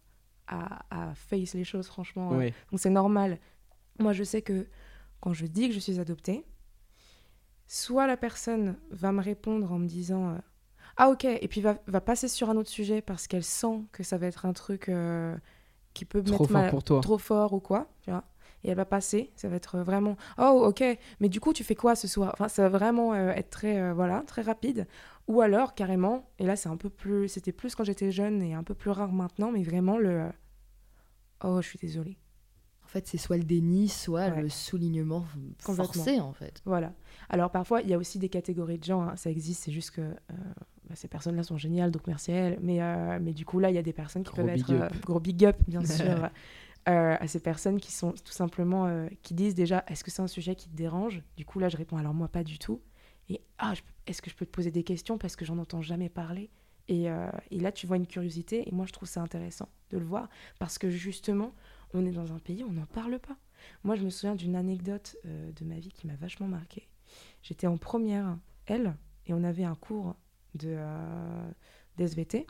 [0.47, 2.31] à, à face les choses, franchement.
[2.71, 3.37] Donc c'est normal.
[3.99, 4.67] Moi, je sais que
[5.21, 6.45] quand je dis que je suis adoptée,
[7.67, 10.37] soit la personne va me répondre en me disant euh,
[10.97, 14.03] Ah, ok, et puis va, va passer sur un autre sujet parce qu'elle sent que
[14.03, 15.35] ça va être un truc euh,
[15.93, 17.01] qui peut me Trop mettre fort mal- pour toi.
[17.01, 18.23] trop fort ou quoi, tu vois.
[18.65, 20.81] Et elle va passer, ça va être vraiment oh ok,
[21.19, 22.29] mais du coup tu fais quoi ce soir?
[22.33, 24.87] Enfin ça va vraiment euh, être très euh, voilà très rapide.
[25.27, 28.53] Ou alors carrément, et là c'est un peu plus, c'était plus quand j'étais jeune et
[28.53, 30.27] un peu plus rare maintenant, mais vraiment le
[31.43, 32.17] oh je suis désolée.
[32.83, 34.41] En fait, c'est soit le déni, soit Ouais.
[34.43, 35.25] le soulignement
[35.57, 36.61] forcé, en fait.
[36.65, 36.93] Voilà.
[37.29, 39.91] Alors parfois, il y a aussi des catégories de gens, hein, ça existe, c'est juste
[39.91, 40.13] que euh,
[40.87, 42.59] bah, ces personnes-là sont géniales, donc merci à elles.
[42.61, 44.63] Mais, euh, mais du coup, là, il y a des personnes qui Gros peuvent big
[44.69, 44.71] être...
[44.73, 44.91] up.
[44.93, 46.29] euh, gros big up, bien sûr,
[46.89, 48.85] euh, à ces personnes qui sont tout simplement...
[48.85, 51.23] euh, qui disent déjà, est-ce que c'est un sujet qui te dérange?
[51.35, 52.79] Du coup, là, je réponds, alors moi, pas du tout.
[53.29, 53.73] Et, ah,
[54.07, 56.49] est-ce que je peux te poser des questions parce que j'en entends jamais parler?
[56.87, 59.97] Et, euh, et là, tu vois une curiosité, et moi, je trouve ça intéressant de
[59.97, 60.27] le voir,
[60.59, 61.53] parce que justement,
[61.93, 63.37] on est dans un pays où on n'en parle pas.
[63.83, 66.89] Moi, je me souviens d'une anecdote euh, de ma vie qui m'a vachement marquée.
[67.41, 68.37] J'étais en première
[68.67, 68.95] L
[69.25, 70.15] et on avait un cours
[70.55, 71.51] de euh,
[71.97, 72.45] d'SVT.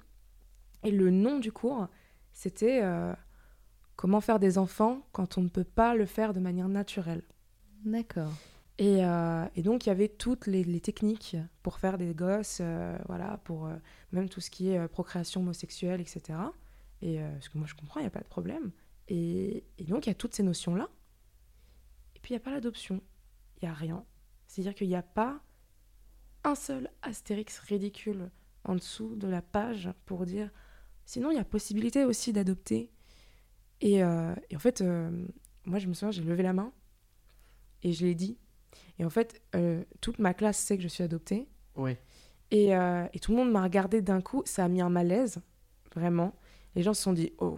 [0.84, 1.88] Et le nom du cours,
[2.32, 3.14] c'était euh,
[3.96, 7.24] Comment faire des enfants quand on ne peut pas le faire de manière naturelle.
[7.86, 8.34] D'accord.
[8.80, 12.98] Et, euh, et donc, il y avait toutes les, techniques pour faire des gosses, euh,
[13.08, 13.76] voilà, pour euh,
[14.12, 16.40] même tout ce qui est procréation homosexuelle, etc.
[17.02, 18.72] Et parce que moi, je comprends, il n'y a pas de problème.
[19.10, 20.90] Et, donc, il y a toutes ces notions-là.
[22.16, 23.02] Et puis, il n'y a pas l'adoption.
[23.62, 24.06] Il n'y a rien.
[24.48, 25.42] C'est-à-dire qu'il n'y a pas
[26.44, 28.32] un seul astérix ridicule
[28.64, 30.50] en dessous de la page pour dire
[31.06, 32.92] sinon il y a possibilité aussi d'adopter.
[33.82, 34.04] Et, et,
[34.56, 34.82] en fait,
[35.66, 36.72] moi je me souviens, j'ai levé la main
[37.82, 38.38] et je l'ai dit.
[39.00, 41.48] Et en fait, euh, toute ma classe sait que je suis adoptée.
[41.76, 41.98] Ouais.
[42.52, 45.40] Et, et tout le monde m'a regardé d'un coup, ça a mis un malaise,
[45.96, 46.34] vraiment.
[46.76, 47.58] Les gens se sont dit, oh,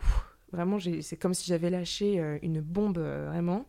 [0.54, 3.66] vraiment, c'est comme si j'avais lâché une bombe, vraiment.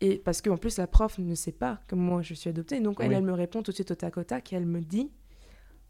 [0.00, 2.78] Et parce qu'en plus, la prof ne sait pas que moi, je suis adoptée.
[2.80, 4.80] Donc, elle, elle me répond tout de suite au tac au tac et elle me
[4.80, 5.10] dit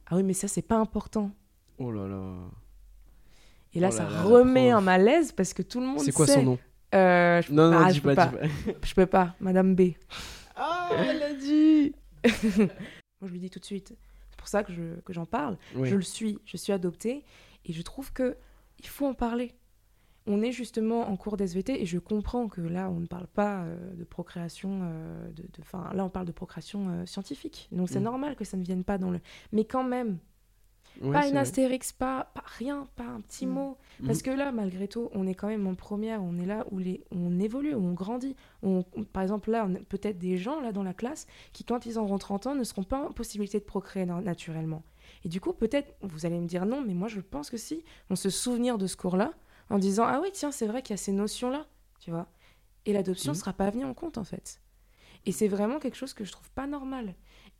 [0.06, 1.30] Ah oui, mais ça, c'est pas important.
[1.78, 2.34] Oh là là.
[3.74, 6.26] Et là, Oh ça là remet un malaise parce que tout le monde C'est quoi
[6.26, 6.34] sait.
[6.36, 6.58] son nom?
[6.94, 8.26] Euh, je- Non, non, ah, dis je peux pas.
[8.28, 8.36] dis
[8.72, 8.72] pas.
[8.82, 9.92] Je peux pas, Madame B.
[10.98, 11.94] Elle a dit
[13.20, 13.94] Moi, je lui dis tout de suite.
[14.30, 15.56] C'est pour ça que je- que j'en parle.
[15.74, 15.88] Oui.
[15.88, 17.24] Je le suis, je suis adoptée
[17.64, 18.36] et je trouve que
[18.78, 19.52] il faut en parler.
[20.26, 23.62] On est justement en cours d'SVT et je comprends que là, on ne parle pas
[23.64, 27.68] euh, de procréation, euh, de, de- 'fin, là, on parle de procréation euh, scientifique.
[27.72, 28.04] Donc c'est Mm.
[28.04, 29.20] normal que ça ne vienne pas dans le.
[29.52, 30.18] Mais quand même,
[31.00, 31.40] Ouais, pas une vrai.
[31.40, 33.50] astérix, pas, pas rien, pas un petit Mm.
[33.50, 33.78] mot.
[34.00, 34.06] Mhm.
[34.06, 36.78] Parce que là, malgré tout, on est quand même en première, on est là où
[36.78, 38.36] les, on évolue, où on grandit.
[38.62, 41.64] On- on- par exemple, là, on a peut-être des gens là dans la classe qui,
[41.64, 44.82] quand ils auront 30 ans, ne seront pas en possibilité de procréer na- naturellement.
[45.24, 47.82] Et du coup, peut-être, vous allez me dire non, mais moi je pense que si,
[48.10, 49.32] on se souvenir de ce cours-là
[49.70, 51.66] en disant ah oui, tiens, c'est vrai qu'il y a ces notions-là,
[51.98, 52.26] tu vois.
[52.86, 53.40] Et l'adoption ne Mhm.
[53.40, 54.60] sera pas venue en compte en fait.
[55.26, 57.14] Et c'est vraiment quelque chose que je trouve pas normal.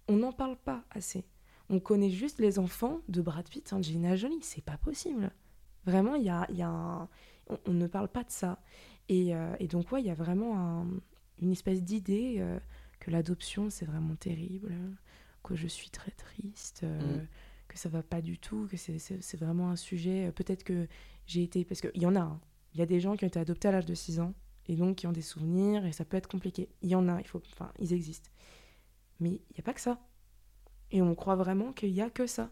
[0.08, 1.24] On n'en parle pas assez.
[1.70, 4.40] On connaît juste les enfants de Brad Pitt, Angelina Jolie.
[4.42, 5.30] C'est pas possible.
[5.86, 7.08] Vraiment, il y a, il y a un-
[7.48, 8.60] on, on ne parle pas de ça.
[9.08, 10.86] Et, euh, et donc, ouais, il y a vraiment un-
[11.40, 12.58] une espèce d'idée euh,
[12.98, 14.74] que l'adoption, c'est vraiment terrible,
[15.44, 17.26] que je suis très triste, euh, Mm.
[17.68, 20.32] que ça va pas du tout, que c'est- vraiment un sujet.
[20.32, 20.86] Peut-être que
[21.26, 21.64] j'ai été.
[21.64, 22.20] Parce qu'il y en a.
[22.20, 22.40] hein.
[22.74, 24.34] Il y a des gens qui ont été adoptés à l'âge de 6 ans
[24.66, 26.68] et donc qui ont des souvenirs et ça peut être compliqué.
[26.82, 28.30] Il y en a, il faut, enfin, ils existent.
[29.20, 29.98] Mais il n'y a pas que ça.
[30.93, 32.51] Et on croit vraiment qu'il n'y a que ça.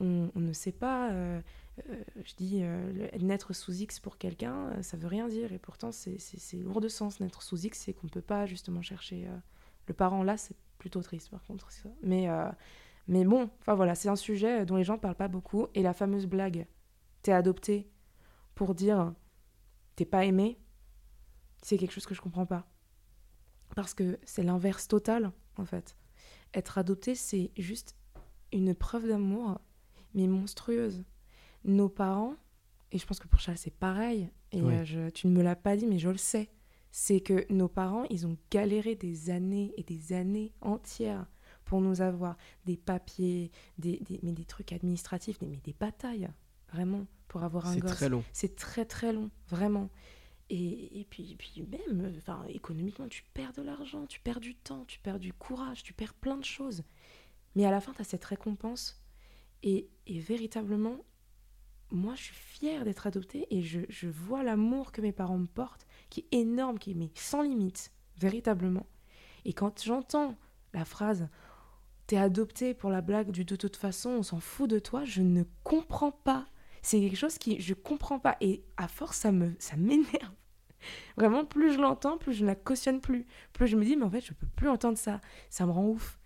[0.00, 1.40] On, ne sait pas, euh,
[1.88, 5.52] euh, je dis, euh, naître sous X pour quelqu'un, euh, ça veut rien dire.
[5.52, 6.18] Et pourtant, c'est-
[6.54, 7.20] lourd de sens.
[7.20, 9.28] Naître sous X, c'est qu'on ne peut pas justement chercher
[9.86, 11.68] le parent là, c'est plutôt triste par contre.
[12.02, 12.28] Mais,
[13.08, 15.68] mais bon, enfin voilà, c'est un sujet dont les gens ne parlent pas beaucoup.
[15.74, 16.66] Et la fameuse blague,
[17.22, 17.88] t'es adopté
[18.54, 19.14] pour dire
[19.96, 20.58] t'es pas aimé,
[21.62, 22.66] c'est quelque chose que je comprends pas.
[23.74, 25.96] Parce que c'est l'inverse total, en fait.
[26.54, 27.96] Être adopté, c'est juste
[28.52, 29.60] une preuve d'amour,
[30.14, 31.02] mais monstrueuse.
[31.64, 32.34] Nos parents,
[32.90, 35.56] et je pense que pour Charles c'est pareil, et euh, je- tu ne me l'as
[35.56, 36.50] pas dit, mais je le sais,
[36.90, 41.26] c'est que nos parents, ils ont galéré des années et des années entières
[41.64, 42.36] pour nous avoir
[42.66, 46.28] des papiers, des, des- mais des trucs administratifs, des- mais des batailles,
[46.70, 47.92] vraiment, pour avoir un C'est gosse.
[47.92, 48.22] très long.
[48.34, 49.88] C'est très très long, vraiment.
[50.50, 54.54] Et, et puis, et puis même, enfin, économiquement, tu perds de l'argent, tu perds du
[54.54, 56.82] temps, tu perds du courage, tu perds plein de choses.
[57.54, 59.02] Mais à la fin, tu as cette récompense.
[59.62, 60.98] Et, et véritablement,
[61.90, 65.46] moi, je suis fière d'être adoptée et je, je vois l'amour que mes parents me
[65.46, 68.86] portent, qui est énorme, qui est mais sans limite, véritablement.
[69.44, 70.36] Et quand j'entends
[70.74, 71.28] la phrase
[72.06, 75.22] T'es adopté pour la blague du de toute façon, on s'en fout de toi, je
[75.22, 76.46] ne comprends pas.
[76.82, 80.32] C'est quelque chose qui je comprends pas et à force ça me ça m'énerve.
[81.16, 83.26] Vraiment plus je l'entends, plus je ne la cautionne plus.
[83.52, 85.20] Plus je me dis mais en fait, je peux plus entendre ça.
[85.48, 86.18] Ça me rend ouf.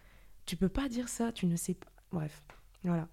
[0.46, 1.88] Tu peux pas dire ça, tu ne sais pas.
[2.12, 2.42] Bref.
[2.84, 3.08] Voilà.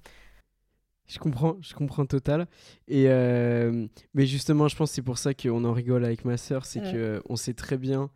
[1.07, 2.47] Je comprends, je comprends total.
[2.87, 6.37] Et euh, mais justement, je pense que c'est pour ça qu'on en rigole avec ma
[6.37, 6.91] sœur, c'est Ouais.
[6.93, 8.09] que on sait très bien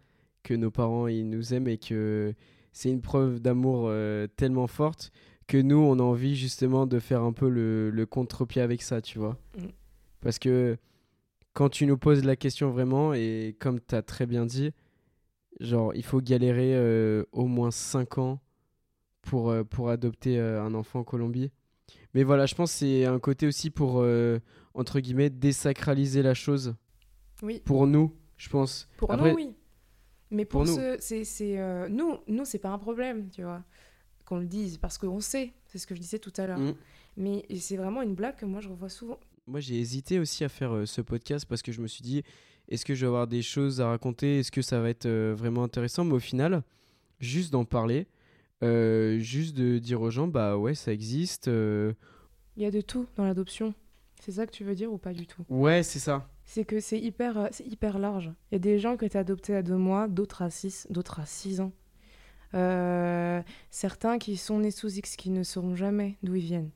[0.44, 2.34] que nos parents ils nous aiment et que
[2.72, 5.12] c'est une preuve d'amour euh, tellement forte
[5.48, 9.02] que nous on a envie justement de faire un peu le, le contre-pied avec ça,
[9.02, 9.38] tu vois.
[9.58, 9.68] Mm.
[10.22, 10.78] Parce que
[11.54, 14.72] quand tu nous poses la question vraiment et comme tu as très bien dit,
[15.60, 18.40] genre il faut galérer euh, au moins 5 ans
[19.22, 21.52] pour, euh, pour adopter euh, un enfant en Colombie.
[22.14, 24.04] Mais voilà, je pense que c'est un côté aussi pour,
[24.74, 26.74] entre guillemets, désacraliser la chose.
[27.44, 27.62] Oui.
[27.64, 28.88] Pour nous, je pense.
[28.98, 29.56] Pour Après- nous, oui.
[30.32, 30.76] Mais pour, pour nous.
[30.76, 33.64] ceux- c'est, c'est, nous, nous, c'est pas un problème, tu vois,
[34.28, 36.60] qu'on le dise, parce qu'on sait, c'est ce que je disais tout à l'heure.
[36.60, 36.76] Mm.
[37.18, 39.20] Mais c'est vraiment une blague que moi je revois souvent.
[39.48, 42.22] Moi, j'ai hésité aussi à faire euh, ce podcast parce que je me suis dit,
[42.68, 44.40] est-ce que je vais avoir des choses à raconter?
[44.40, 46.04] Est-ce que ça va être euh, vraiment intéressant?
[46.04, 46.64] Mais au final,
[47.22, 48.08] juste d'en parler,
[48.64, 51.48] euh, juste de dire aux gens, bah ouais, ça existe.
[51.48, 51.94] euh,
[52.58, 53.74] Il y a de tout dans l'adoption.
[54.22, 55.44] C'est ça que tu veux dire ou pas du tout?
[55.48, 56.28] Ouais, c'est ça.
[56.44, 58.32] C'est que c'est hyper, c'est hyper large.
[58.52, 60.88] Il y a des gens qui ont été adoptés à deux mois, d'autres à six,
[60.90, 61.72] d'autres à six ans.
[62.54, 66.72] Euh, certains qui sont nés sous X qui ne sauront jamais d'où ils viennent.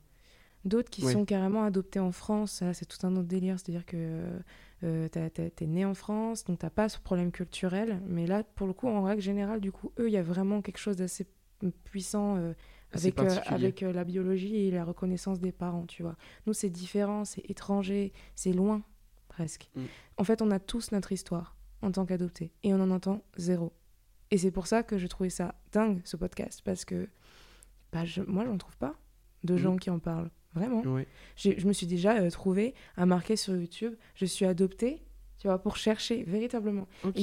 [0.64, 2.62] D'autres qui sont carrément adoptés en France.
[2.72, 3.58] C'est tout un autre délire.
[3.58, 4.22] C'est-à-dire que
[4.84, 8.00] euh, t'as- t'es né en France, donc t'as pas ce problème culturel.
[8.06, 10.62] Mais là, pour le coup, en règle générale, du coup, eux, il y a vraiment
[10.62, 11.26] quelque chose d'assez
[11.84, 12.52] puissant euh,
[12.92, 16.16] avec, euh, avec euh, la biologie et la reconnaissance des parents, tu vois.
[16.46, 18.82] Nous, c'est différent, c'est étranger, c'est loin,
[19.28, 19.68] presque.
[19.74, 19.82] Mm.
[20.18, 23.72] En fait, on a tous notre histoire en tant qu'adoptés et on en entend zéro.
[24.32, 27.08] Et c'est pour ça que je trouvais ça dingue, ce podcast, parce que
[27.92, 28.94] bah, je, moi, j'en trouve pas
[29.44, 29.58] de Mm.
[29.58, 30.82] gens qui en parlent, vraiment.
[31.36, 35.02] Je me suis déjà euh, trouvée à marquer sur YouTube, je suis adoptée,
[35.38, 36.88] tu vois, pour chercher véritablement.
[37.04, 37.18] Ok.
[37.18, 37.22] Et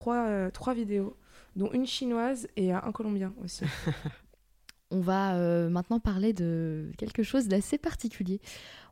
[0.00, 1.16] trois, euh, trois vidéos,
[1.54, 3.64] dont une chinoise et euh, un colombien aussi.
[4.90, 8.40] On va euh, maintenant parler de quelque chose d'assez particulier.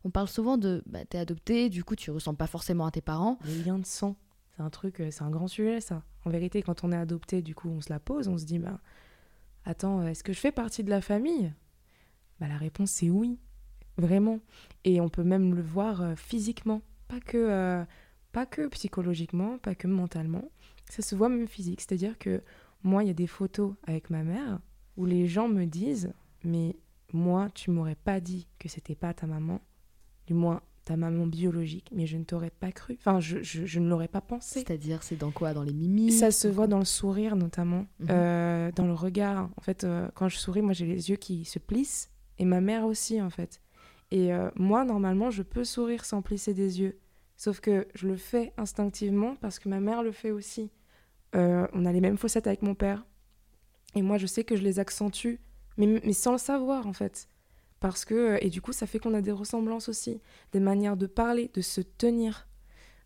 [0.05, 3.01] On parle souvent de bah, t'es adopté, du coup tu ressembles pas forcément à tes
[3.01, 3.39] parents.
[3.47, 4.15] Les liens de sang,
[4.57, 6.03] c'est un truc, euh, c'est un grand sujet ça.
[6.25, 8.59] En vérité, quand on est adopté, du coup, on se la pose, on se dit,
[8.59, 8.81] bah,
[9.65, 11.53] attends, est-ce que je fais partie de la famille?
[12.41, 13.39] Bah, La réponse c'est oui,
[13.99, 14.41] vraiment.
[14.85, 17.85] Et on peut même le voir euh, physiquement, pas que, euh,
[18.33, 20.51] pas que psychologiquement, pas que mentalement.
[20.91, 22.43] Ça se voit même physique, c'est-à-dire que
[22.83, 24.61] moi, il y a des photos avec ma mère
[24.97, 26.13] où les gens me disent,
[26.45, 26.77] mais
[27.13, 29.61] moi, tu m'aurais pas dit que c'était pas ta maman,
[30.27, 32.95] du moins ta maman biologique, mais je ne t'aurais pas cru.
[32.99, 34.61] Enfin, je, je- je ne l'aurais pas pensé.
[34.61, 35.53] C'est-à-dire, c'est dans quoi?
[35.53, 38.07] Dans les mimiques Ça se voit dans le sourire notamment, Mhm.
[38.11, 39.51] euh, dans le regard.
[39.57, 42.61] En fait, euh, quand je souris, moi j'ai les yeux qui se plissent, et ma
[42.61, 43.61] mère aussi en fait.
[44.13, 46.99] Et euh, moi, normalement, je peux sourire sans plisser des yeux.
[47.37, 50.71] Sauf que je le fais instinctivement parce que ma mère le fait aussi.
[51.35, 53.05] On a les mêmes fossettes avec mon père.
[53.95, 55.35] Et moi, je sais que je les accentue,
[55.77, 57.29] mais, mais sans le savoir en fait.
[57.81, 60.21] Parce que, euh, et du coup, ça fait qu'on a des ressemblances aussi,
[60.53, 62.49] des manières de parler, de se tenir,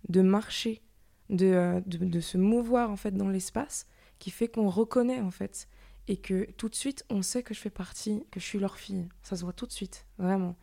[0.09, 0.83] de marcher,
[1.29, 3.87] de, euh, de, de se mouvoir en fait dans l'espace,
[4.18, 5.68] qui fait qu'on reconnaît en fait.
[6.09, 8.77] Et que tout de suite, on sait que je fais partie, que je suis leur
[8.77, 9.09] fille.
[9.23, 10.57] Ça se voit tout de suite, vraiment.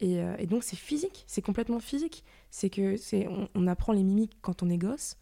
[0.00, 2.24] Et, euh, donc, c'est physique, c'est complètement physique.
[2.50, 5.16] C'est que c'est, on, apprend les mimiques quand on est gosse,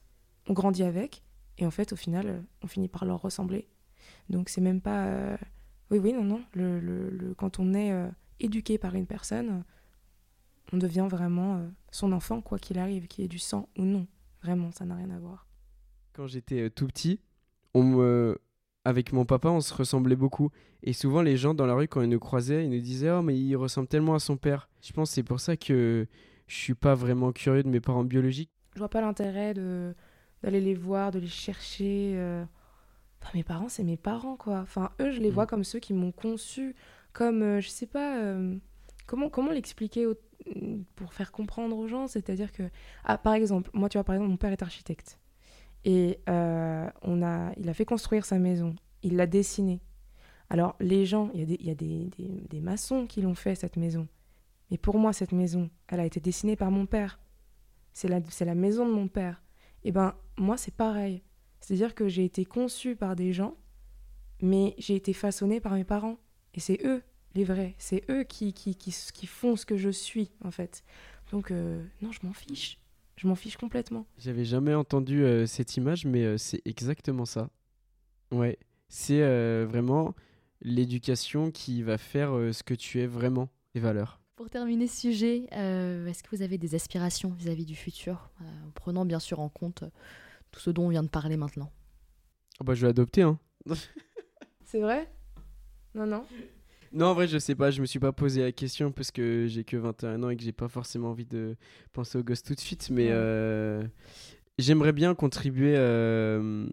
[0.49, 1.23] on grandit avec,
[1.59, 3.69] et en fait, au final, on finit par leur ressembler.
[4.29, 5.39] Donc, c'est même pas.
[5.91, 6.43] Oui, oui, non, non.
[6.55, 7.93] Le, le- Quand on est
[8.41, 9.65] éduqué par une personne,
[10.73, 14.07] on devient vraiment euh, son enfant, quoi qu'il arrive, qu'il ait du sang ou non.
[14.43, 15.47] Vraiment, ça n'a rien à voir.
[16.13, 17.21] Quand j'étais euh, tout petit,
[17.75, 18.39] on me...
[18.85, 20.51] avec mon papa, on se ressemblait beaucoup.
[20.83, 23.23] Et souvent, les gens dans la rue, quand ils nous croisaient, ils nous disaient Oh,
[23.23, 24.69] mais il ressemble tellement à son père.
[24.83, 26.07] Je pense que c'est pour ça que
[26.47, 28.51] je suis pas vraiment curieux de mes parents biologiques.
[28.75, 29.95] Je vois pas l'intérêt de
[30.43, 32.13] d'aller les voir, de les chercher.
[32.17, 32.45] euh.
[33.23, 34.59] Enfin, mes parents, c'est mes parents, quoi.
[34.61, 35.35] Enfin, eux, je les Mm.
[35.35, 36.75] vois comme ceux qui m'ont conçu,
[37.15, 38.55] comme, euh, je sais pas, euh,
[39.07, 40.07] comment, comment l'expliquer
[40.97, 42.07] pour faire comprendre aux gens?
[42.07, 42.65] C'est-à-dire que,
[43.05, 45.19] ah, par exemple, moi, tu vois, par exemple, mon père est architecte.
[45.87, 48.75] Et euh, on a, il a fait construire sa maison.
[49.03, 49.81] Il l'a dessinée.
[50.51, 53.35] Alors, les gens, il y a, des, y a des, des- des maçons qui l'ont
[53.35, 54.07] fait, cette maison.
[54.71, 57.21] Mais pour moi, cette maison, elle a été dessinée par mon père.
[57.93, 59.43] C'est la, c'est la maison de mon père.
[59.85, 61.23] Et ben, moi, c'est pareil.
[61.61, 63.57] C'est-à-dire que j'ai été conçue par des gens,
[64.43, 66.17] mais j'ai été façonnée par mes parents.
[66.55, 67.03] Et c'est eux,
[67.35, 67.75] les vrais.
[67.79, 70.85] C'est eux qui, qui, qui, qui font ce que je suis, en fait.
[71.33, 72.79] Donc, euh, non, je m'en fiche.
[73.17, 74.07] Je m'en fiche complètement.
[74.19, 77.51] J'avais jamais entendu euh, cette image, mais euh, c'est exactement ça.
[78.31, 80.15] Ouais, c'est euh, vraiment
[80.63, 84.21] l'éducation qui va faire euh, ce que tu es vraiment, les valeurs.
[84.37, 88.45] Pour terminer ce sujet, euh, est-ce que vous avez des aspirations vis-à-vis du futur, euh,
[88.67, 89.85] en prenant bien sûr en compte
[90.51, 91.71] tout ce dont on vient de parler maintenant?
[92.59, 93.39] Ah bah je vais adopter, hein.
[94.65, 95.09] C'est vrai?
[95.95, 96.25] Non, non.
[96.95, 99.47] Non, en vrai, je sais pas, je me suis pas posé la question parce que
[99.49, 101.57] j'ai que 21 ans et que j'ai pas forcément envie de
[101.93, 103.83] penser au gosse tout de suite, mais euh,
[104.59, 106.69] j'aimerais bien contribuer euh,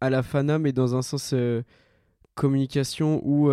[0.00, 1.62] à la FANA, mais dans un sens euh,
[2.34, 3.52] communication ou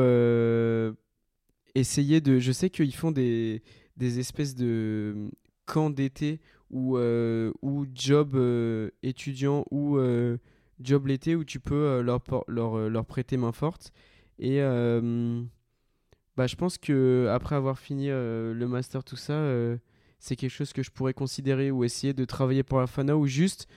[1.75, 2.39] essayer de.
[2.39, 3.61] Je sais qu'ils font des,
[3.95, 5.29] des espèces de
[5.67, 6.39] camps d'été
[6.71, 8.35] ou, ou job
[9.03, 9.99] étudiant ou
[10.79, 13.91] job l'été où tu peux leur, leur, leur prêter main forte.
[14.39, 15.41] Et euh,
[16.35, 19.77] bah, je pense que après avoir fini euh, le master, tout ça, euh,
[20.19, 23.27] c'est quelque chose que je pourrais considérer ou essayer de travailler pour la FANA ou
[23.27, 23.67] juste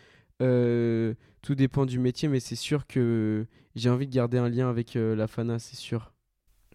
[0.40, 4.94] tout dépend du métier, mais c'est sûr que j'ai envie de garder un lien avec
[4.94, 6.12] la FANA, c'est sûr.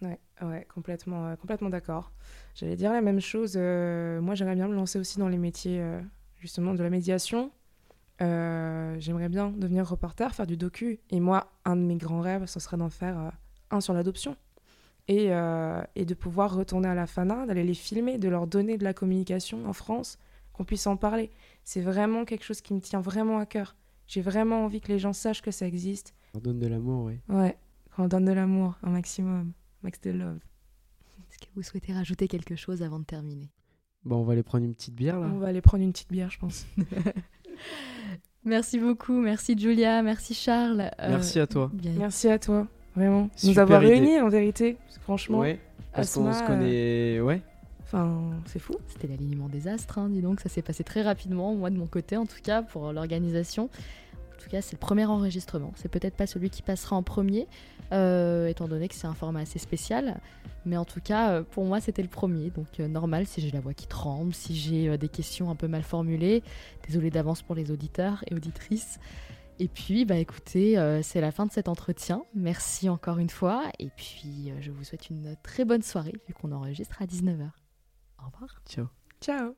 [0.01, 2.11] Ouais, ouais, complètement, complètement d'accord.
[2.55, 3.55] J'allais dire la même chose.
[3.55, 5.81] moi, j'aimerais bien me lancer aussi dans les métiers,
[6.39, 7.51] justement, de la médiation.
[8.19, 10.99] J'aimerais bien devenir reporter, faire du docu.
[11.09, 13.31] Et moi, un de mes grands rêves, ce serait d'en faire
[13.73, 14.35] un sur l'adoption.
[15.09, 18.77] Et, euh, et de pouvoir retourner à la FANA, d'aller les filmer, de leur donner
[18.77, 20.17] de la communication en France,
[20.53, 21.29] qu'on puisse en parler.
[21.65, 23.75] C'est vraiment quelque chose qui me tient vraiment à cœur.
[24.07, 26.13] J'ai vraiment envie que les gens sachent que ça existe.
[26.35, 27.19] On donne de l'amour, oui.
[27.27, 27.57] Ouais,
[27.95, 29.51] qu'on donne de l'amour, un maximum,
[29.81, 30.39] max de love.
[31.29, 33.49] Est-ce que vous souhaitez rajouter quelque chose avant de terminer?
[34.05, 35.27] Bon, on va aller prendre une petite bière là.
[35.33, 36.65] On va aller prendre une petite bière, je pense.
[38.45, 40.91] Merci beaucoup, merci Julia, merci Charles.
[40.99, 41.71] Euh, Merci à toi.
[41.73, 42.67] bien- Merci à toi.
[42.95, 43.29] Vraiment.
[43.43, 43.93] Nous avoir idée.
[43.93, 44.77] réunis, en vérité.
[45.01, 45.39] Franchement.
[45.39, 45.59] Ouais.
[45.93, 47.21] Parce qu'on se euh, connaît.
[47.21, 47.41] Ouais.
[47.83, 48.75] Enfin, c'est fou.
[48.87, 51.85] C'était l'alignement des astres, hein, dis donc, ça s'est passé très rapidement, moi de mon
[51.85, 53.65] côté en tout cas, pour l'organisation.
[53.65, 55.71] En tout cas, c'est le premier enregistrement.
[55.75, 57.47] C'est peut-être pas celui qui passera en premier,
[57.91, 60.19] euh, étant donné que c'est un format assez spécial.
[60.65, 62.49] Mais en tout cas, euh, pour moi, c'était le premier.
[62.49, 65.55] Donc, euh, normal si j'ai la voix qui tremble, si j'ai euh, des questions un
[65.55, 66.41] peu mal formulées.
[66.87, 68.99] Désolée d'avance pour les auditeurs et auditrices.
[69.59, 72.23] Et puis, bah écoutez, euh, c'est la fin de cet entretien.
[72.33, 73.63] Merci encore une fois.
[73.79, 77.49] Et puis, euh, je vous souhaite une très bonne soirée, vu qu'on enregistre à 19h.
[78.19, 78.61] Au revoir.
[78.67, 78.87] Ciao.
[79.21, 79.55] Ciao.